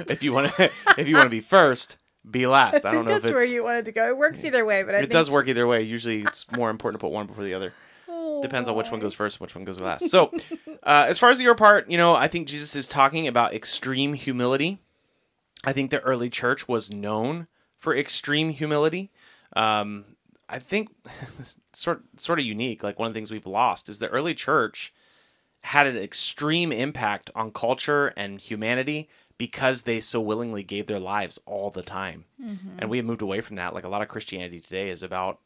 if 0.09 0.23
you 0.23 0.33
want 0.33 0.53
to, 0.55 0.71
if 0.99 1.09
you 1.09 1.17
want 1.17 1.27
to 1.27 1.31
be 1.31 1.41
first, 1.41 1.97
be 2.29 2.47
last. 2.47 2.85
I, 2.85 2.91
I 2.91 2.93
don't 2.93 3.05
know 3.05 3.17
if 3.17 3.23
that's 3.23 3.35
where 3.35 3.45
you 3.45 3.63
wanted 3.65 3.85
to 3.87 3.93
go. 3.93 4.09
It 4.09 4.17
works 4.17 4.45
either 4.45 4.65
way, 4.65 4.83
but 4.83 4.95
I 4.95 4.99
it 4.99 5.03
think 5.03 5.13
does 5.13 5.31
work 5.31 5.49
either 5.49 5.67
way. 5.67 5.83
Usually, 5.83 6.23
it's 6.23 6.47
more 6.51 6.71
important 6.71 7.01
to 7.01 7.07
put 7.07 7.13
one 7.13 7.27
before 7.27 7.45
the 7.45 7.55
other. 7.55 7.73
Oh, 8.09 8.43
Depends 8.43 8.69
on 8.69 8.77
which 8.77 8.91
one 8.91 9.01
goes 9.01 9.15
first, 9.15 9.41
which 9.41 9.55
one 9.55 9.65
goes 9.65 9.81
last. 9.81 10.11
So, 10.11 10.33
uh, 10.83 11.07
as 11.09 11.19
far 11.19 11.31
as 11.31 11.41
your 11.41 11.55
part, 11.55 11.89
you 11.91 11.97
know, 11.97 12.15
I 12.15 12.29
think 12.29 12.49
Jesus 12.49 12.75
is 12.77 12.87
talking 12.89 13.27
about 13.29 13.55
extreme 13.55 14.15
humility. 14.15 14.81
I 15.65 15.73
think 15.73 15.91
the 15.91 16.01
early 16.01 16.31
church 16.31 16.69
was 16.69 16.93
known 16.93 17.47
for 17.79 17.97
extreme 17.97 18.51
humility. 18.51 19.11
Um, 19.55 20.17
I 20.49 20.59
think 20.59 20.91
sort 21.73 22.03
sort 22.17 22.39
of 22.39 22.45
unique. 22.45 22.83
Like 22.83 22.99
one 22.99 23.09
of 23.09 23.15
the 23.15 23.19
things 23.19 23.31
we've 23.31 23.47
lost 23.47 23.89
is 23.89 23.99
the 23.99 24.09
early 24.09 24.35
church 24.35 24.93
had 25.63 25.87
an 25.87 25.97
extreme 25.97 26.73
impact 26.73 27.31
on 27.35 27.53
culture 27.53 28.09
and 28.17 28.41
humanity 28.41 29.09
because 29.39 29.83
they 29.83 30.01
so 30.01 30.21
willingly 30.21 30.63
gave 30.63 30.87
their 30.87 30.99
lives 30.99 31.41
all 31.47 31.71
the 31.71 31.83
time. 31.83 32.25
And 32.79 32.91
we 32.91 32.97
have 32.97 33.07
moved 33.07 33.23
away 33.23 33.41
from 33.41 33.57
that. 33.57 33.75
Like 33.75 33.85
a 33.85 33.89
lot 33.89 34.03
of 34.03 34.09
Christianity 34.09 34.61
today 34.61 34.91
is 34.91 35.03
about 35.03 35.39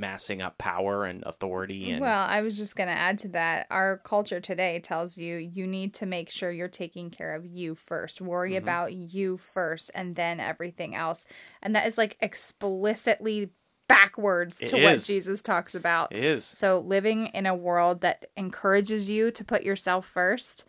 massing 0.00 0.40
up 0.42 0.58
power 0.58 1.04
and 1.04 1.22
authority 1.24 1.90
and 1.90 2.00
Well, 2.00 2.26
I 2.28 2.40
was 2.40 2.56
just 2.56 2.74
going 2.74 2.88
to 2.88 2.94
add 2.94 3.18
to 3.20 3.28
that. 3.28 3.66
Our 3.70 3.98
culture 3.98 4.40
today 4.40 4.80
tells 4.80 5.16
you 5.16 5.36
you 5.36 5.66
need 5.66 5.94
to 5.94 6.06
make 6.06 6.30
sure 6.30 6.50
you're 6.50 6.68
taking 6.68 7.10
care 7.10 7.34
of 7.34 7.46
you 7.46 7.74
first. 7.74 8.20
Worry 8.20 8.52
Mm-hmm. 8.52 8.62
about 8.64 8.92
you 8.94 9.36
first 9.36 9.90
and 9.94 10.16
then 10.16 10.40
everything 10.40 10.94
else. 10.94 11.24
And 11.62 11.76
that 11.76 11.86
is 11.86 11.96
like 11.98 12.16
explicitly 12.20 13.50
backwards 13.88 14.60
It 14.60 14.68
to 14.68 14.78
what 14.78 15.02
Jesus 15.02 15.42
talks 15.42 15.74
about. 15.74 16.12
it 16.12 16.24
is. 16.24 16.44
So 16.44 16.80
living 16.80 17.26
in 17.28 17.46
a 17.46 17.54
world 17.54 18.00
that 18.02 18.26
encourages 18.36 19.10
you 19.10 19.30
to 19.32 19.44
put 19.44 19.62
yourself 19.62 20.06
first 20.06 20.64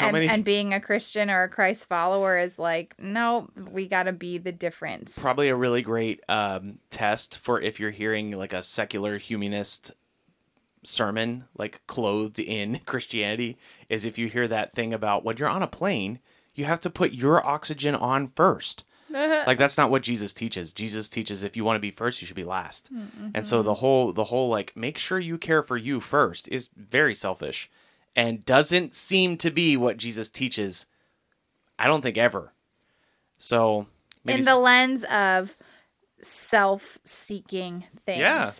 and, 0.00 0.12
many 0.12 0.28
and 0.28 0.44
being 0.44 0.74
a 0.74 0.80
Christian 0.80 1.30
or 1.30 1.44
a 1.44 1.48
Christ 1.48 1.86
follower 1.88 2.38
is 2.38 2.58
like, 2.58 2.94
no, 2.98 3.48
we 3.70 3.86
got 3.88 4.04
to 4.04 4.12
be 4.12 4.38
the 4.38 4.52
difference. 4.52 5.18
probably 5.18 5.48
a 5.48 5.56
really 5.56 5.82
great 5.82 6.20
um, 6.28 6.78
test 6.90 7.38
for 7.38 7.60
if 7.60 7.80
you're 7.80 7.90
hearing 7.90 8.32
like 8.32 8.52
a 8.52 8.62
secular 8.62 9.18
humanist 9.18 9.92
sermon 10.84 11.44
like 11.56 11.80
clothed 11.88 12.38
in 12.38 12.80
christianity 12.86 13.58
is 13.88 14.04
if 14.04 14.16
you 14.16 14.28
hear 14.28 14.46
that 14.46 14.74
thing 14.74 14.94
about 14.94 15.24
when 15.24 15.36
you're 15.36 15.48
on 15.48 15.62
a 15.62 15.66
plane 15.66 16.20
you 16.54 16.64
have 16.64 16.80
to 16.80 16.88
put 16.90 17.12
your 17.12 17.44
oxygen 17.46 17.94
on 17.94 18.26
first. 18.28 18.84
Like 19.10 19.58
that's 19.58 19.78
not 19.78 19.90
what 19.90 20.02
jesus 20.02 20.34
teaches. 20.34 20.72
Jesus 20.72 21.08
teaches 21.08 21.42
if 21.42 21.56
you 21.56 21.64
want 21.64 21.76
to 21.76 21.80
be 21.80 21.90
first 21.90 22.20
you 22.20 22.26
should 22.26 22.36
be 22.36 22.44
last. 22.44 22.90
And 23.34 23.46
so 23.46 23.62
the 23.62 23.74
whole 23.74 24.12
the 24.12 24.24
whole 24.24 24.50
like 24.50 24.76
make 24.76 24.98
sure 24.98 25.18
you 25.18 25.38
care 25.38 25.62
for 25.62 25.78
you 25.78 26.00
first 26.00 26.46
is 26.48 26.68
very 26.76 27.14
selfish 27.14 27.70
and 28.16 28.44
doesn't 28.44 28.94
seem 28.94 29.36
to 29.36 29.50
be 29.50 29.76
what 29.76 29.96
jesus 29.96 30.28
teaches 30.28 30.86
i 31.78 31.86
don't 31.86 32.02
think 32.02 32.16
ever 32.18 32.52
so 33.38 33.86
in 34.26 34.44
the 34.44 34.56
lens 34.56 35.04
of 35.04 35.56
self-seeking 36.22 37.84
things. 38.04 38.18
Yeah. 38.18 38.52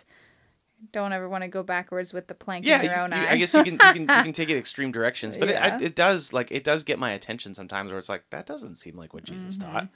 Don't 0.93 1.11
ever 1.11 1.27
want 1.27 1.43
to 1.43 1.49
go 1.49 1.61
backwards 1.61 2.13
with 2.13 2.27
the 2.27 2.33
plank 2.33 2.65
yeah, 2.65 2.79
in 2.81 2.85
your 2.85 3.01
own 3.01 3.11
you- 3.11 3.17
eye. 3.17 3.31
I 3.31 3.37
guess 3.37 3.53
you 3.53 3.63
can 3.65 3.73
you 3.73 3.79
can 3.79 4.01
you 4.03 4.23
can 4.23 4.31
take 4.39 4.49
it 4.49 4.55
extreme 4.57 4.93
directions, 4.93 5.35
but 5.35 5.49
Yeah. 5.49 5.75
it, 5.75 5.81
it 5.81 5.95
does 5.95 6.31
like 6.31 6.47
it 6.51 6.63
does 6.63 6.85
get 6.85 6.97
my 6.97 7.11
attention 7.11 7.53
sometimes 7.53 7.91
where 7.91 7.99
it's 7.99 8.07
like 8.07 8.23
that 8.29 8.45
doesn't 8.45 8.75
seem 8.75 8.95
like 8.95 9.13
what 9.13 9.25
Jesus 9.25 9.57
Mm-hmm, 9.57 9.71
taught. 9.73 9.87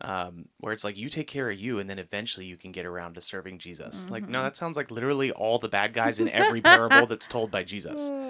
Um, 0.00 0.48
where 0.60 0.72
it's 0.72 0.84
like 0.84 0.96
you 0.96 1.08
take 1.08 1.26
care 1.26 1.50
of 1.50 1.58
you, 1.58 1.78
and 1.80 1.90
then 1.90 1.98
eventually 1.98 2.46
you 2.46 2.56
can 2.56 2.72
get 2.72 2.86
around 2.86 3.14
to 3.16 3.20
serving 3.20 3.58
Jesus. 3.58 4.08
Like 4.08 4.22
Mm-hmm. 4.22 4.32
no, 4.32 4.42
that 4.44 4.56
sounds 4.56 4.76
like 4.78 4.90
literally 4.90 5.30
all 5.32 5.58
the 5.58 5.68
bad 5.68 5.92
guys 5.92 6.20
in 6.20 6.28
every 6.30 6.62
parable 6.62 7.06
that's 7.06 7.26
told 7.26 7.50
by 7.50 7.62
Jesus. 7.64 8.10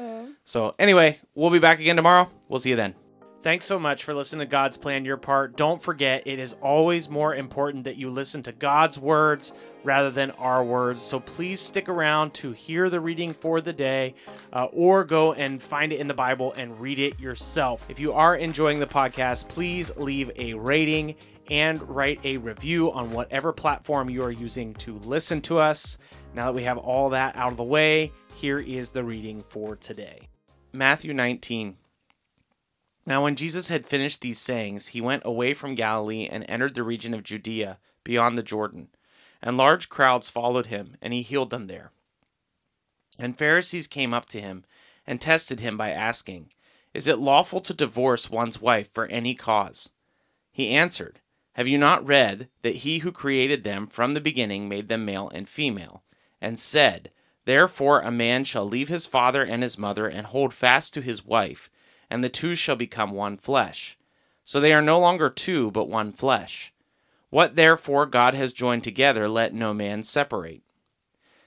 So 0.48 0.74
anyway, 0.78 1.20
we'll 1.34 1.50
be 1.50 1.58
back 1.58 1.78
again 1.78 1.96
tomorrow. 1.96 2.30
We'll 2.48 2.58
see 2.58 2.70
you 2.70 2.76
then. 2.76 2.94
Thanks 3.42 3.66
so 3.66 3.78
much 3.78 4.02
for 4.02 4.14
listening 4.14 4.46
to 4.46 4.50
God's 4.50 4.78
Plan 4.78 5.04
Your 5.04 5.18
Part. 5.18 5.58
Don't 5.58 5.80
forget, 5.80 6.26
it 6.26 6.38
is 6.38 6.54
always 6.62 7.10
more 7.10 7.34
important 7.34 7.84
that 7.84 7.96
you 7.96 8.08
listen 8.08 8.42
to 8.44 8.52
God's 8.52 8.98
words 8.98 9.52
rather 9.84 10.10
than 10.10 10.30
our 10.32 10.64
words. 10.64 11.02
So 11.02 11.20
please 11.20 11.60
stick 11.60 11.90
around 11.90 12.32
to 12.34 12.52
hear 12.52 12.88
the 12.88 12.98
reading 12.98 13.34
for 13.34 13.60
the 13.60 13.74
day 13.74 14.14
uh, 14.54 14.68
or 14.72 15.04
go 15.04 15.34
and 15.34 15.62
find 15.62 15.92
it 15.92 16.00
in 16.00 16.08
the 16.08 16.14
Bible 16.14 16.54
and 16.54 16.80
read 16.80 16.98
it 16.98 17.20
yourself. 17.20 17.84
If 17.90 18.00
you 18.00 18.14
are 18.14 18.34
enjoying 18.36 18.78
the 18.78 18.86
podcast, 18.86 19.48
please 19.48 19.94
leave 19.98 20.30
a 20.36 20.54
rating 20.54 21.14
and 21.50 21.86
write 21.90 22.20
a 22.24 22.38
review 22.38 22.90
on 22.92 23.10
whatever 23.10 23.52
platform 23.52 24.08
you 24.08 24.22
are 24.24 24.32
using 24.32 24.72
to 24.76 24.94
listen 25.00 25.42
to 25.42 25.58
us. 25.58 25.98
Now 26.32 26.46
that 26.46 26.54
we 26.54 26.62
have 26.62 26.78
all 26.78 27.10
that 27.10 27.36
out 27.36 27.50
of 27.50 27.58
the 27.58 27.64
way, 27.64 28.12
here 28.34 28.60
is 28.60 28.90
the 28.90 29.04
reading 29.04 29.42
for 29.42 29.76
today 29.76 30.27
Matthew 30.72 31.14
19. 31.14 31.76
Now, 33.06 33.24
when 33.24 33.36
Jesus 33.36 33.68
had 33.68 33.86
finished 33.86 34.20
these 34.20 34.38
sayings, 34.38 34.88
he 34.88 35.00
went 35.00 35.22
away 35.24 35.54
from 35.54 35.74
Galilee 35.74 36.28
and 36.30 36.44
entered 36.46 36.74
the 36.74 36.82
region 36.82 37.14
of 37.14 37.22
Judea 37.22 37.78
beyond 38.04 38.36
the 38.36 38.42
Jordan. 38.42 38.88
And 39.40 39.56
large 39.56 39.88
crowds 39.88 40.28
followed 40.28 40.66
him, 40.66 40.96
and 41.00 41.14
he 41.14 41.22
healed 41.22 41.48
them 41.48 41.68
there. 41.68 41.90
And 43.18 43.38
Pharisees 43.38 43.86
came 43.86 44.12
up 44.12 44.26
to 44.26 44.42
him 44.42 44.64
and 45.06 45.22
tested 45.22 45.60
him 45.60 45.78
by 45.78 45.90
asking, 45.90 46.50
Is 46.92 47.08
it 47.08 47.18
lawful 47.18 47.62
to 47.62 47.72
divorce 47.72 48.28
one's 48.28 48.60
wife 48.60 48.92
for 48.92 49.06
any 49.06 49.34
cause? 49.34 49.88
He 50.52 50.68
answered, 50.68 51.20
Have 51.54 51.66
you 51.66 51.78
not 51.78 52.06
read 52.06 52.48
that 52.60 52.76
he 52.76 52.98
who 52.98 53.10
created 53.10 53.64
them 53.64 53.86
from 53.86 54.12
the 54.12 54.20
beginning 54.20 54.68
made 54.68 54.88
them 54.88 55.06
male 55.06 55.30
and 55.32 55.48
female, 55.48 56.02
and 56.42 56.60
said, 56.60 57.10
Therefore 57.48 58.02
a 58.02 58.10
man 58.10 58.44
shall 58.44 58.68
leave 58.68 58.90
his 58.90 59.06
father 59.06 59.42
and 59.42 59.62
his 59.62 59.78
mother 59.78 60.06
and 60.06 60.26
hold 60.26 60.52
fast 60.52 60.92
to 60.92 61.00
his 61.00 61.24
wife, 61.24 61.70
and 62.10 62.22
the 62.22 62.28
two 62.28 62.54
shall 62.54 62.76
become 62.76 63.12
one 63.12 63.38
flesh. 63.38 63.96
So 64.44 64.60
they 64.60 64.74
are 64.74 64.82
no 64.82 65.00
longer 65.00 65.30
two, 65.30 65.70
but 65.70 65.88
one 65.88 66.12
flesh. 66.12 66.74
What 67.30 67.56
therefore 67.56 68.04
God 68.04 68.34
has 68.34 68.52
joined 68.52 68.84
together, 68.84 69.30
let 69.30 69.54
no 69.54 69.72
man 69.72 70.02
separate. 70.02 70.60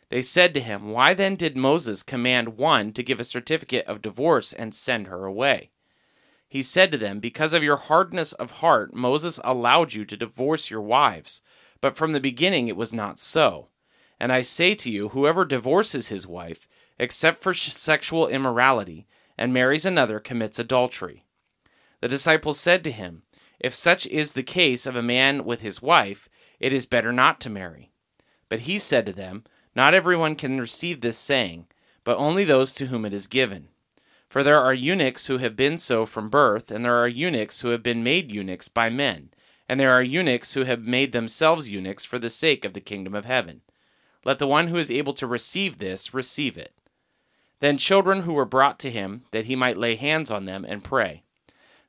They 0.10 0.24
said 0.24 0.56
to 0.56 0.60
him, 0.60 0.90
Why 0.90 1.14
then 1.14 1.36
did 1.36 1.56
Moses 1.56 2.02
command 2.02 2.58
one 2.58 2.94
to 2.94 3.04
give 3.04 3.20
a 3.20 3.24
certificate 3.24 3.86
of 3.86 4.02
divorce 4.02 4.54
and 4.54 4.74
send 4.74 5.06
her 5.06 5.26
away? 5.26 5.70
He 6.50 6.64
said 6.64 6.92
to 6.94 6.98
them, 6.98 7.20
Because 7.20 7.54
of 7.54 7.62
your 7.62 7.78
hardness 7.78 8.34
of 8.34 8.50
heart, 8.54 8.92
Moses 8.92 9.40
allowed 9.44 9.94
you 9.94 10.06
to 10.06 10.18
divorce 10.18 10.72
your 10.72 10.82
wives, 10.82 11.42
but 11.80 11.96
from 11.96 12.14
the 12.14 12.20
beginning 12.20 12.70
it 12.70 12.76
was 12.76 12.92
not 12.92 13.20
so. 13.20 13.68
And 14.22 14.32
I 14.32 14.42
say 14.42 14.76
to 14.76 14.92
you, 14.92 15.10
whoever 15.10 15.46
divorces 15.46 16.10
his 16.10 16.28
wife, 16.28 16.68
except 17.00 17.42
for 17.42 17.56
sexual 17.56 18.28
immorality, 18.28 19.08
and 19.36 19.52
marries 19.52 19.84
another, 19.84 20.20
commits 20.20 20.60
adultery. 20.60 21.26
The 22.02 22.08
disciples 22.08 22.60
said 22.60 22.84
to 22.84 22.92
him, 22.92 23.24
If 23.60 23.74
such 23.74 24.06
is 24.06 24.34
the 24.34 24.44
case 24.44 24.86
of 24.86 24.96
a 24.96 25.02
man 25.02 25.44
with 25.44 25.62
his 25.62 25.82
wife, 25.82 26.30
it 26.60 26.72
is 26.72 26.86
better 26.86 27.12
not 27.12 27.42
to 27.42 27.50
marry. 27.50 27.90
But 28.48 28.60
he 28.60 28.78
said 28.78 29.08
to 29.08 29.12
them, 29.12 29.44
Not 29.76 29.96
everyone 29.96 30.36
can 30.36 30.62
receive 30.62 31.02
this 31.02 31.18
saying, 31.18 31.66
but 32.04 32.20
only 32.20 32.44
those 32.44 32.74
to 32.74 32.86
whom 32.86 33.06
it 33.06 33.16
is 33.16 33.26
given. 33.26 33.70
For 34.30 34.44
there 34.44 34.62
are 34.62 34.72
eunuchs 34.72 35.26
who 35.26 35.40
have 35.40 35.56
been 35.56 35.80
so 35.80 36.06
from 36.06 36.30
birth, 36.30 36.70
and 36.70 36.86
there 36.86 36.98
are 36.98 37.08
eunuchs 37.08 37.62
who 37.62 37.70
have 37.70 37.82
been 37.82 38.04
made 38.04 38.32
eunuchs 38.32 38.68
by 38.68 38.92
men, 38.92 39.32
and 39.68 39.80
there 39.80 39.92
are 39.92 40.04
eunuchs 40.04 40.54
who 40.54 40.66
have 40.66 40.86
made 40.86 41.12
themselves 41.12 41.70
eunuchs 41.70 42.06
for 42.06 42.20
the 42.20 42.30
sake 42.30 42.64
of 42.64 42.74
the 42.74 42.82
kingdom 42.82 43.16
of 43.16 43.26
heaven. 43.26 43.62
Let 44.24 44.40
the 44.40 44.48
one 44.48 44.68
who 44.68 44.78
is 44.78 44.92
able 44.92 45.14
to 45.14 45.28
receive 45.28 45.80
this 45.80 46.14
receive 46.14 46.58
it. 46.58 46.74
Then 47.60 47.78
children 47.78 48.22
who 48.22 48.34
were 48.34 48.46
brought 48.46 48.80
to 48.80 48.92
him, 48.92 49.24
that 49.32 49.46
he 49.46 49.56
might 49.56 49.78
lay 49.78 49.96
hands 49.96 50.32
on 50.32 50.46
them 50.46 50.66
and 50.66 50.84
pray. 50.84 51.24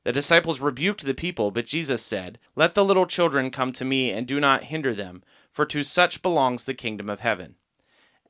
The 0.03 0.11
disciples 0.11 0.59
rebuked 0.59 1.05
the 1.05 1.13
people, 1.13 1.49
but 1.49 1.65
Jesus 1.65 2.03
said, 2.03 2.37
Let 2.55 2.75
the 2.75 2.83
little 2.83 3.05
children 3.05 3.49
come 3.49 3.71
to 3.73 3.85
me, 3.85 4.11
and 4.11 4.27
do 4.27 4.39
not 4.39 4.65
hinder 4.65 4.93
them, 4.93 5.23
for 5.51 5.65
to 5.67 5.81
such 5.81 6.21
belongs 6.21 6.65
the 6.65 6.73
kingdom 6.73 7.09
of 7.09 7.21
heaven. 7.21 7.55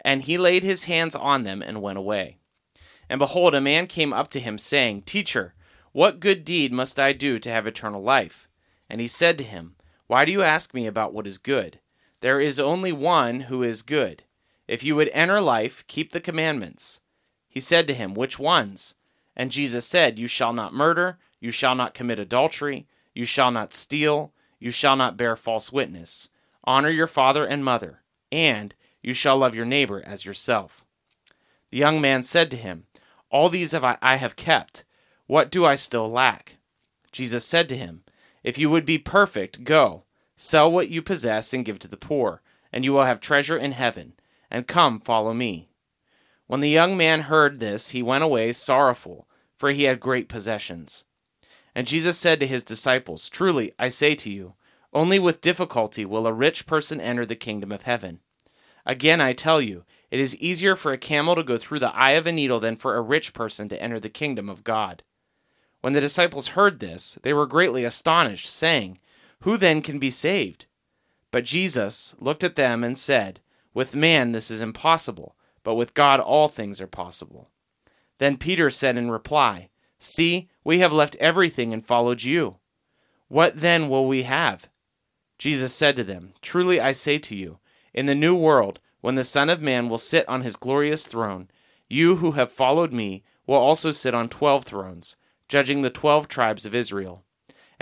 And 0.02 0.24
he 0.24 0.38
laid 0.38 0.64
his 0.64 0.84
hands 0.84 1.16
on 1.16 1.44
them 1.44 1.62
and 1.62 1.82
went 1.82 1.98
away. 1.98 2.38
And 3.10 3.20
behold, 3.20 3.56
a 3.56 3.62
man 3.62 3.88
came 3.88 4.14
up 4.14 4.30
to 4.30 4.40
him, 4.40 4.58
saying, 4.58 5.04
Teacher, 5.04 5.54
what 5.92 6.20
good 6.20 6.46
deed 6.46 6.72
must 6.72 7.00
I 7.00 7.14
do 7.14 7.40
to 7.40 7.50
have 7.50 7.68
eternal 7.68 8.02
life? 8.02 8.48
And 8.90 9.02
he 9.02 9.08
said 9.08 9.38
to 9.40 9.44
him, 9.44 9.76
Why 10.08 10.26
do 10.26 10.32
you 10.32 10.44
ask 10.44 10.74
me 10.74 10.86
about 10.86 11.14
what 11.14 11.28
is 11.28 11.38
good? 11.38 11.80
There 12.24 12.40
is 12.40 12.58
only 12.58 12.94
one 12.94 13.42
who 13.42 13.64
is 13.64 13.82
good. 13.82 14.24
If 14.66 14.82
you 14.82 14.96
would 14.96 15.10
enter 15.10 15.42
life, 15.42 15.84
keep 15.88 16.14
the 16.14 16.22
commandments. 16.22 17.02
He 17.50 17.60
said 17.60 17.86
to 17.88 17.94
him, 17.94 18.14
Which 18.14 18.40
ones? 18.40 18.96
And 19.36 19.52
Jesus 19.52 19.86
said, 19.86 20.18
You 20.18 20.28
shall 20.28 20.54
not 20.54 20.74
murder, 20.74 21.18
you 21.42 21.52
shall 21.52 21.76
not 21.76 21.94
commit 21.94 22.20
adultery, 22.20 22.88
you 23.14 23.26
shall 23.26 23.52
not 23.52 23.74
steal, 23.74 24.32
you 24.58 24.72
shall 24.72 24.96
not 24.96 25.18
bear 25.18 25.36
false 25.36 25.74
witness. 25.74 26.30
Honor 26.64 26.90
your 26.90 27.08
father 27.08 27.46
and 27.46 27.66
mother, 27.66 28.00
and 28.32 28.74
you 29.02 29.14
shall 29.14 29.40
love 29.40 29.54
your 29.54 29.66
neighbor 29.66 30.02
as 30.06 30.24
yourself. 30.24 30.86
The 31.72 31.78
young 31.78 32.00
man 32.00 32.24
said 32.24 32.50
to 32.52 32.58
him, 32.58 32.86
All 33.32 33.50
these 33.50 33.74
have 33.74 33.84
I, 33.84 33.98
I 34.02 34.16
have 34.16 34.38
kept. 34.38 34.86
What 35.28 35.52
do 35.52 35.66
I 35.66 35.76
still 35.76 36.10
lack? 36.10 36.56
Jesus 37.12 37.44
said 37.44 37.68
to 37.68 37.76
him, 37.76 38.06
If 38.46 38.58
you 38.58 38.70
would 38.70 38.86
be 38.86 38.98
perfect, 38.98 39.66
go, 39.66 40.06
sell 40.44 40.70
what 40.70 40.90
you 40.90 41.02
possess 41.02 41.54
and 41.54 41.64
give 41.64 41.80
to 41.80 41.88
the 41.88 41.96
poor, 41.96 42.42
and 42.74 42.84
you 42.84 42.92
will 42.92 43.06
have 43.06 43.22
treasure 43.22 43.56
in 43.56 43.72
heaven, 43.72 44.12
and 44.52 44.68
come 44.68 45.00
follow 45.00 45.34
me. 45.34 45.70
When 46.48 46.60
the 46.60 46.70
young 46.70 46.98
man 46.98 47.22
heard 47.22 47.60
this, 47.60 47.90
he 47.90 48.04
went 48.04 48.26
away 48.26 48.52
sorrowful, 48.52 49.26
for 49.58 49.72
he 49.72 49.84
had 49.84 50.02
great 50.02 50.28
possessions. 50.28 51.06
And 51.74 51.88
Jesus 51.88 52.18
said 52.18 52.42
to 52.42 52.48
his 52.48 52.62
disciples, 52.62 53.30
Truly, 53.30 53.72
I 53.80 53.88
say 53.88 54.16
to 54.16 54.30
you, 54.30 54.56
only 54.92 55.18
with 55.18 55.40
difficulty 55.40 56.04
will 56.04 56.28
a 56.28 56.34
rich 56.34 56.66
person 56.66 57.00
enter 57.00 57.26
the 57.26 57.38
kingdom 57.38 57.72
of 57.72 57.84
heaven. 57.84 58.20
Again, 58.86 59.22
I 59.22 59.32
tell 59.32 59.62
you, 59.62 59.86
it 60.12 60.20
is 60.20 60.36
easier 60.36 60.76
for 60.76 60.92
a 60.92 60.98
camel 60.98 61.36
to 61.36 61.44
go 61.44 61.58
through 61.58 61.80
the 61.80 61.96
eye 61.96 62.12
of 62.12 62.28
a 62.28 62.34
needle 62.34 62.60
than 62.60 62.76
for 62.76 62.96
a 62.96 63.02
rich 63.02 63.34
person 63.34 63.70
to 63.70 63.82
enter 63.82 64.00
the 64.00 64.10
kingdom 64.10 64.50
of 64.50 64.66
God. 64.66 65.04
When 65.80 65.94
the 65.94 66.02
disciples 66.02 66.50
heard 66.50 66.80
this, 66.80 67.18
they 67.24 67.34
were 67.34 67.48
greatly 67.48 67.86
astonished, 67.86 68.50
saying, 68.50 69.00
Who 69.44 69.58
then 69.58 69.82
can 69.82 70.00
be 70.00 70.10
saved? 70.10 70.68
But 71.30 71.44
Jesus 71.44 72.16
looked 72.18 72.46
at 72.46 72.56
them 72.56 72.82
and 72.82 72.98
said, 72.98 73.42
With 73.74 73.94
man 73.94 74.32
this 74.32 74.50
is 74.50 74.62
impossible, 74.62 75.36
but 75.64 75.76
with 75.76 75.94
God 75.94 76.22
all 76.22 76.48
things 76.48 76.80
are 76.80 76.88
possible. 76.88 77.50
Then 78.20 78.38
Peter 78.38 78.70
said 78.70 78.98
in 78.98 79.12
reply, 79.12 79.68
See, 80.00 80.48
we 80.64 80.80
have 80.80 80.94
left 80.94 81.18
everything 81.18 81.74
and 81.74 81.86
followed 81.86 82.24
you. 82.24 82.56
What 83.28 83.60
then 83.60 83.90
will 83.90 84.08
we 84.08 84.24
have? 84.24 84.70
Jesus 85.38 85.74
said 85.74 85.98
to 85.98 86.06
them, 86.06 86.34
Truly 86.42 86.80
I 86.80 86.94
say 86.94 87.18
to 87.20 87.36
you, 87.36 87.60
in 87.94 88.06
the 88.06 88.16
new 88.16 88.36
world, 88.36 88.80
when 89.02 89.16
the 89.16 89.26
Son 89.26 89.50
of 89.50 89.62
Man 89.62 89.90
will 89.90 89.98
sit 89.98 90.28
on 90.30 90.44
his 90.44 90.56
glorious 90.56 91.06
throne, 91.06 91.50
you 91.90 92.18
who 92.18 92.32
have 92.32 92.50
followed 92.50 92.94
me 92.94 93.24
will 93.46 93.60
also 93.60 93.92
sit 93.92 94.14
on 94.14 94.30
twelve 94.30 94.64
thrones, 94.64 95.18
judging 95.50 95.82
the 95.82 95.90
twelve 95.90 96.30
tribes 96.30 96.66
of 96.66 96.74
Israel. 96.74 97.26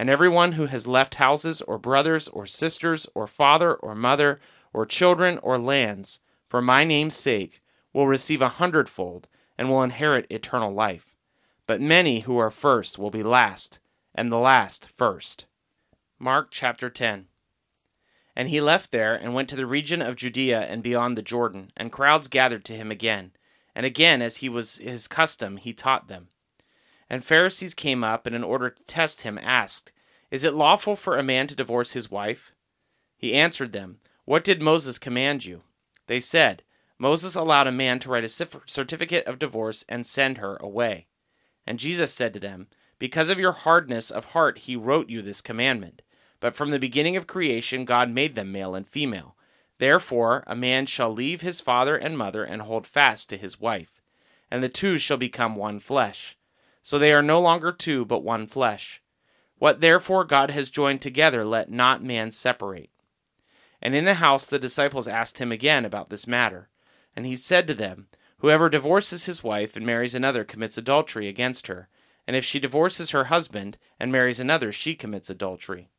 And 0.02 0.10
everyone 0.10 0.54
who 0.54 0.66
has 0.66 0.88
left 0.88 1.14
houses, 1.22 1.62
or 1.62 1.78
brothers, 1.78 2.28
or 2.30 2.48
sisters, 2.48 3.06
or 3.14 3.28
father, 3.28 3.76
or 3.76 3.94
mother, 3.94 4.40
or 4.74 4.84
children, 4.84 5.38
or 5.44 5.60
lands, 5.60 6.22
for 6.48 6.60
my 6.60 6.84
name's 6.84 7.16
sake, 7.16 7.62
will 7.94 8.08
receive 8.08 8.42
a 8.42 8.50
hundredfold, 8.50 9.28
and 9.60 9.70
will 9.70 9.84
inherit 9.84 10.26
eternal 10.32 10.74
life. 10.74 11.16
But 11.68 11.82
many 11.82 12.22
who 12.22 12.40
are 12.40 12.50
first 12.50 12.98
will 12.98 13.12
be 13.12 13.22
last, 13.22 13.78
and 14.16 14.32
the 14.32 14.40
last 14.40 14.90
first. 14.98 15.46
Mark 16.18 16.48
chapter 16.50 16.90
10. 16.90 17.28
And 18.36 18.50
he 18.50 18.60
left 18.60 18.90
there 18.90 19.14
and 19.14 19.36
went 19.36 19.50
to 19.50 19.56
the 19.56 19.68
region 19.68 20.02
of 20.02 20.16
Judea 20.16 20.62
and 20.62 20.82
beyond 20.82 21.16
the 21.16 21.22
Jordan, 21.22 21.72
and 21.78 21.92
crowds 21.92 22.28
gathered 22.28 22.66
to 22.66 22.74
him 22.74 22.90
again. 22.90 23.34
And 23.76 23.86
again, 23.86 24.24
as 24.24 24.38
he 24.38 24.50
was 24.50 24.80
his 24.80 25.08
custom, 25.08 25.58
he 25.58 25.74
taught 25.74 26.08
them. 26.08 26.30
And 27.12 27.26
Pharisees 27.26 27.74
came 27.74 28.06
up, 28.06 28.26
and 28.26 28.34
in 28.34 28.42
order 28.42 28.70
to 28.70 28.84
test 28.84 29.24
him, 29.24 29.38
asked, 29.44 29.92
Is 30.32 30.46
it 30.46 30.54
lawful 30.54 30.96
for 30.96 31.18
a 31.18 31.24
man 31.24 31.46
to 31.48 31.56
divorce 31.56 31.92
his 31.92 32.10
wife? 32.10 32.54
He 33.18 33.34
answered 33.34 33.74
them, 33.74 34.00
What 34.24 34.46
did 34.46 34.62
Moses 34.62 34.98
command 34.98 35.44
you? 35.44 35.64
They 36.08 36.22
said, 36.22 36.64
Moses 36.98 37.36
allowed 37.36 37.68
a 37.68 37.72
man 37.74 38.00
to 38.00 38.10
write 38.10 38.24
a 38.24 38.30
certificate 38.30 39.26
of 39.26 39.40
divorce 39.40 39.84
and 39.90 40.08
send 40.08 40.38
her 40.38 40.56
away. 40.62 41.08
And 41.68 41.80
Jesus 41.80 42.14
said 42.14 42.34
to 42.34 42.40
them, 42.40 42.68
Because 42.98 43.30
of 43.30 43.38
your 43.38 43.52
hardness 43.52 44.10
of 44.10 44.32
heart, 44.32 44.60
he 44.60 44.78
wrote 44.78 45.10
you 45.10 45.22
this 45.22 45.42
commandment. 45.42 46.04
But 46.40 46.56
from 46.56 46.70
the 46.70 46.80
beginning 46.80 47.18
of 47.18 47.28
creation, 47.28 47.84
God 47.84 48.10
made 48.10 48.36
them 48.36 48.54
male 48.54 48.74
and 48.74 48.88
female. 48.88 49.36
Therefore, 49.80 50.46
a 50.48 50.56
man 50.56 50.86
shall 50.86 51.12
leave 51.12 51.42
his 51.42 51.60
father 51.60 51.98
and 51.98 52.18
mother 52.18 52.46
and 52.46 52.62
hold 52.62 52.88
fast 52.88 53.28
to 53.28 53.38
his 53.38 53.60
wife, 53.60 54.02
and 54.50 54.64
the 54.64 54.70
two 54.70 54.98
shall 54.98 55.18
become 55.18 55.58
one 55.58 55.82
flesh. 55.82 56.38
So 56.84 56.98
they 56.98 57.14
are 57.14 57.22
no 57.22 57.40
longer 57.40 57.72
two, 57.72 58.06
but 58.06 58.24
one 58.24 58.48
flesh. 58.48 59.02
What 59.58 59.82
therefore 59.82 60.24
God 60.24 60.50
has 60.52 60.70
joined 60.70 61.02
together, 61.02 61.46
let 61.46 61.70
not 61.70 62.04
man 62.04 62.32
separate. 62.32 62.90
And 63.82 63.96
in 63.96 64.06
the 64.06 64.16
house 64.16 64.46
the 64.46 64.60
disciples 64.60 65.08
asked 65.08 65.40
him 65.40 65.52
again 65.52 65.86
about 65.86 66.10
this 66.10 66.28
matter. 66.28 66.70
And 67.16 67.26
he 67.26 67.36
said 67.36 67.68
to 67.68 67.74
them, 67.74 68.08
Whoever 68.40 68.70
divorces 68.70 69.26
his 69.26 69.44
wife 69.44 69.76
and 69.76 69.86
marries 69.86 70.16
another 70.16 70.44
commits 70.44 70.78
adultery 70.78 71.28
against 71.28 71.68
her. 71.68 71.90
And 72.26 72.36
if 72.36 72.44
she 72.44 72.60
divorces 72.60 73.12
her 73.12 73.26
husband 73.26 73.78
and 74.00 74.12
marries 74.12 74.40
another, 74.40 74.72
she 74.72 74.96
commits 74.96 75.30
adultery. 75.30 75.90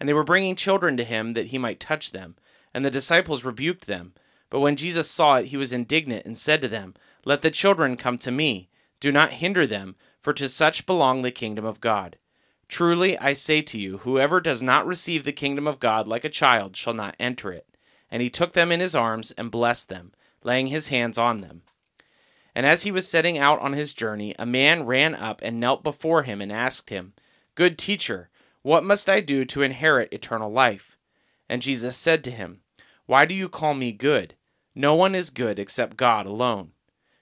And 0.00 0.08
they 0.08 0.12
were 0.12 0.24
bringing 0.24 0.56
children 0.56 0.96
to 0.96 1.04
him 1.04 1.34
that 1.34 1.46
he 1.46 1.58
might 1.58 1.78
touch 1.78 2.10
them. 2.10 2.36
And 2.74 2.84
the 2.84 2.90
disciples 2.90 3.44
rebuked 3.44 3.86
them. 3.86 4.14
But 4.50 4.60
when 4.60 4.76
Jesus 4.76 5.08
saw 5.08 5.36
it, 5.36 5.46
he 5.46 5.56
was 5.56 5.72
indignant 5.72 6.26
and 6.26 6.36
said 6.36 6.60
to 6.62 6.68
them, 6.68 6.94
Let 7.24 7.42
the 7.42 7.50
children 7.50 7.96
come 7.96 8.18
to 8.18 8.30
me. 8.32 8.68
Do 9.00 9.12
not 9.12 9.34
hinder 9.34 9.66
them, 9.66 9.96
for 10.20 10.32
to 10.32 10.48
such 10.48 10.86
belong 10.86 11.22
the 11.22 11.30
kingdom 11.30 11.64
of 11.64 11.80
God. 11.80 12.16
Truly 12.68 13.18
I 13.18 13.32
say 13.32 13.62
to 13.62 13.78
you, 13.78 13.98
whoever 13.98 14.40
does 14.40 14.62
not 14.62 14.86
receive 14.86 15.24
the 15.24 15.32
kingdom 15.32 15.66
of 15.66 15.78
God 15.78 16.08
like 16.08 16.24
a 16.24 16.28
child 16.28 16.76
shall 16.76 16.94
not 16.94 17.16
enter 17.20 17.52
it. 17.52 17.66
And 18.10 18.22
he 18.22 18.30
took 18.30 18.52
them 18.52 18.72
in 18.72 18.80
his 18.80 18.94
arms 18.94 19.32
and 19.32 19.50
blessed 19.50 19.88
them, 19.88 20.12
laying 20.42 20.68
his 20.68 20.88
hands 20.88 21.18
on 21.18 21.40
them. 21.40 21.62
And 22.54 22.64
as 22.64 22.82
he 22.82 22.90
was 22.90 23.06
setting 23.06 23.36
out 23.36 23.60
on 23.60 23.74
his 23.74 23.92
journey, 23.92 24.34
a 24.38 24.46
man 24.46 24.86
ran 24.86 25.14
up 25.14 25.40
and 25.42 25.60
knelt 25.60 25.82
before 25.82 26.22
him 26.22 26.40
and 26.40 26.50
asked 26.50 26.90
him, 26.90 27.12
Good 27.54 27.78
teacher, 27.78 28.30
what 28.62 28.82
must 28.82 29.08
I 29.08 29.20
do 29.20 29.44
to 29.44 29.62
inherit 29.62 30.12
eternal 30.12 30.50
life? 30.50 30.96
And 31.48 31.62
Jesus 31.62 31.96
said 31.96 32.24
to 32.24 32.30
him, 32.30 32.62
Why 33.04 33.26
do 33.26 33.34
you 33.34 33.48
call 33.48 33.74
me 33.74 33.92
good? 33.92 34.34
No 34.74 34.94
one 34.94 35.14
is 35.14 35.30
good 35.30 35.58
except 35.58 35.96
God 35.96 36.26
alone. 36.26 36.72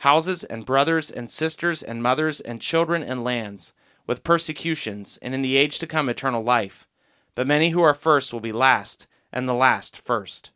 houses 0.00 0.44
and 0.44 0.64
brothers 0.64 1.10
and 1.10 1.30
sisters 1.30 1.82
and 1.82 2.02
mothers 2.02 2.40
and 2.40 2.60
children 2.60 3.02
and 3.02 3.22
lands, 3.22 3.72
with 4.06 4.24
persecutions, 4.24 5.18
and 5.20 5.34
in 5.34 5.42
the 5.42 5.56
age 5.56 5.78
to 5.78 5.86
come 5.86 6.08
eternal 6.08 6.42
life. 6.42 6.88
But 7.34 7.46
many 7.46 7.70
who 7.70 7.82
are 7.82 7.94
first 7.94 8.32
will 8.32 8.40
be 8.40 8.52
last, 8.52 9.06
and 9.32 9.46
the 9.46 9.54
last 9.54 9.98
first. 9.98 10.50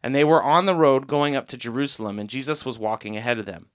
And 0.00 0.14
they 0.14 0.22
were 0.24 0.42
on 0.42 0.66
the 0.66 0.76
road 0.76 1.08
going 1.08 1.34
up 1.34 1.48
to 1.48 1.56
Jerusalem, 1.56 2.20
and 2.20 2.30
Jesus 2.30 2.64
was 2.64 2.78
walking 2.78 3.16
ahead 3.16 3.38
of 3.38 3.46
them. 3.46 3.66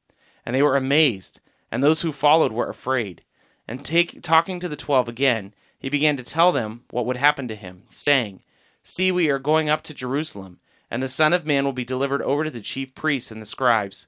And 0.45 0.55
they 0.55 0.63
were 0.63 0.77
amazed, 0.77 1.41
and 1.69 1.83
those 1.83 2.01
who 2.01 2.13
followed 2.13 2.53
were 2.53 2.69
afraid. 2.69 3.23
And 3.67 3.83
take, 3.83 4.21
talking 4.21 4.59
to 4.61 4.69
the 4.69 4.77
twelve 4.77 5.09
again, 5.09 5.53
he 5.77 5.89
began 5.89 6.15
to 6.15 6.23
tell 6.23 6.53
them 6.53 6.85
what 6.91 7.05
would 7.05 7.17
happen 7.17 7.49
to 7.49 7.55
him, 7.55 7.83
saying, 7.89 8.41
See, 8.83 9.11
we 9.11 9.29
are 9.29 9.37
going 9.37 9.67
up 9.67 9.81
to 9.83 9.93
Jerusalem, 9.93 10.59
and 10.89 11.03
the 11.03 11.09
Son 11.09 11.33
of 11.33 11.45
Man 11.45 11.65
will 11.65 11.73
be 11.73 11.85
delivered 11.85 12.21
over 12.21 12.45
to 12.45 12.51
the 12.51 12.61
chief 12.61 12.95
priests 12.95 13.31
and 13.31 13.41
the 13.41 13.45
scribes, 13.45 14.07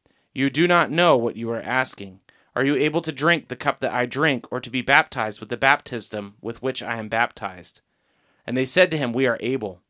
You 0.33 0.49
do 0.49 0.67
not 0.67 0.91
know 0.91 1.17
what 1.17 1.35
you 1.35 1.51
are 1.51 1.61
asking. 1.61 2.19
Are 2.55 2.63
you 2.63 2.75
able 2.75 3.01
to 3.01 3.11
drink 3.11 3.47
the 3.47 3.55
cup 3.55 3.79
that 3.79 3.93
I 3.93 4.05
drink, 4.05 4.45
or 4.51 4.59
to 4.59 4.69
be 4.69 4.81
baptized 4.81 5.39
with 5.39 5.49
the 5.49 5.57
baptism 5.57 6.35
with 6.41 6.61
which 6.61 6.83
I 6.83 6.97
am 6.97 7.09
baptized? 7.09 7.81
And 8.45 8.57
they 8.57 8.65
said 8.65 8.91
to 8.91 8.97
him, 8.97 9.13
We 9.13 9.27
are 9.27 9.37
able. 9.39 9.81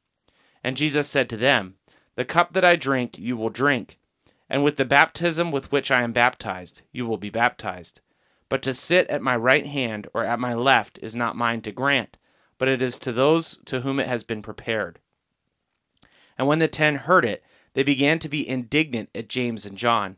And 0.63 0.77
Jesus 0.77 1.10
said 1.10 1.30
to 1.30 1.38
them, 1.38 1.75
The 2.15 2.25
cup 2.25 2.54
that 2.54 2.65
I 2.65 2.75
drink 2.75 3.17
you 3.17 3.36
will 3.36 3.49
drink, 3.49 3.97
and 4.49 4.63
with 4.63 4.77
the 4.77 4.86
baptism 4.86 5.51
with 5.51 5.71
which 5.71 5.91
I 5.91 6.01
am 6.01 6.12
baptized 6.12 6.82
you 6.91 7.06
will 7.06 7.17
be 7.17 7.30
baptized. 7.30 8.01
But 8.49 8.62
to 8.63 8.73
sit 8.73 9.08
at 9.08 9.21
my 9.21 9.36
right 9.36 9.65
hand 9.65 10.08
or 10.13 10.23
at 10.25 10.39
my 10.39 10.54
left 10.54 10.99
is 11.01 11.15
not 11.15 11.36
mine 11.36 11.62
to 11.62 11.71
grant 11.71 12.17
but 12.62 12.67
it 12.67 12.80
is 12.80 12.99
to 12.99 13.12
those 13.12 13.58
to 13.65 13.82
whom 13.82 13.99
it 13.99 14.06
has 14.06 14.23
been 14.23 14.43
prepared. 14.43 14.99
And 16.38 16.47
when 16.47 16.60
the 16.60 16.67
ten 16.67 16.93
heard 16.93 17.25
it, 17.25 17.43
they 17.73 17.82
began 17.82 18.19
to 18.19 18.30
be 18.30 18.47
indignant 18.47 19.10
at 19.15 19.27
James 19.27 19.65
and 19.65 19.80
John. 19.80 20.17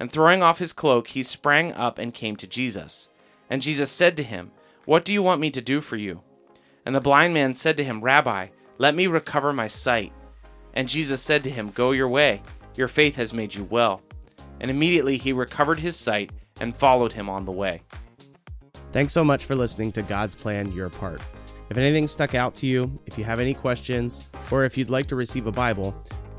And 0.00 0.10
throwing 0.10 0.42
off 0.42 0.58
his 0.58 0.72
cloak, 0.72 1.08
he 1.08 1.22
sprang 1.22 1.72
up 1.72 1.98
and 1.98 2.14
came 2.14 2.36
to 2.36 2.46
Jesus. 2.46 3.08
And 3.50 3.62
Jesus 3.62 3.90
said 3.90 4.16
to 4.16 4.22
him, 4.22 4.52
What 4.84 5.04
do 5.04 5.12
you 5.12 5.22
want 5.22 5.40
me 5.40 5.50
to 5.50 5.60
do 5.60 5.80
for 5.80 5.96
you? 5.96 6.22
And 6.86 6.94
the 6.94 7.00
blind 7.00 7.34
man 7.34 7.54
said 7.54 7.76
to 7.76 7.84
him, 7.84 8.00
Rabbi, 8.00 8.48
let 8.78 8.94
me 8.94 9.06
recover 9.06 9.52
my 9.52 9.66
sight. 9.66 10.12
And 10.74 10.88
Jesus 10.88 11.20
said 11.20 11.42
to 11.44 11.50
him, 11.50 11.70
Go 11.70 11.90
your 11.90 12.08
way, 12.08 12.42
your 12.76 12.88
faith 12.88 13.16
has 13.16 13.32
made 13.32 13.54
you 13.54 13.64
well. 13.64 14.02
And 14.60 14.70
immediately 14.70 15.16
he 15.16 15.32
recovered 15.32 15.80
his 15.80 15.96
sight 15.96 16.32
and 16.60 16.76
followed 16.76 17.12
him 17.12 17.28
on 17.28 17.44
the 17.44 17.52
way. 17.52 17.82
Thanks 18.92 19.12
so 19.12 19.24
much 19.24 19.44
for 19.44 19.54
listening 19.54 19.92
to 19.92 20.02
God's 20.02 20.34
Plan 20.34 20.72
Your 20.72 20.88
Part. 20.88 21.20
If 21.70 21.76
anything 21.76 22.08
stuck 22.08 22.34
out 22.34 22.54
to 22.56 22.66
you, 22.66 22.98
if 23.06 23.18
you 23.18 23.24
have 23.24 23.40
any 23.40 23.52
questions, 23.52 24.30
or 24.50 24.64
if 24.64 24.78
you'd 24.78 24.88
like 24.88 25.06
to 25.08 25.16
receive 25.16 25.46
a 25.46 25.52
Bible, 25.52 26.02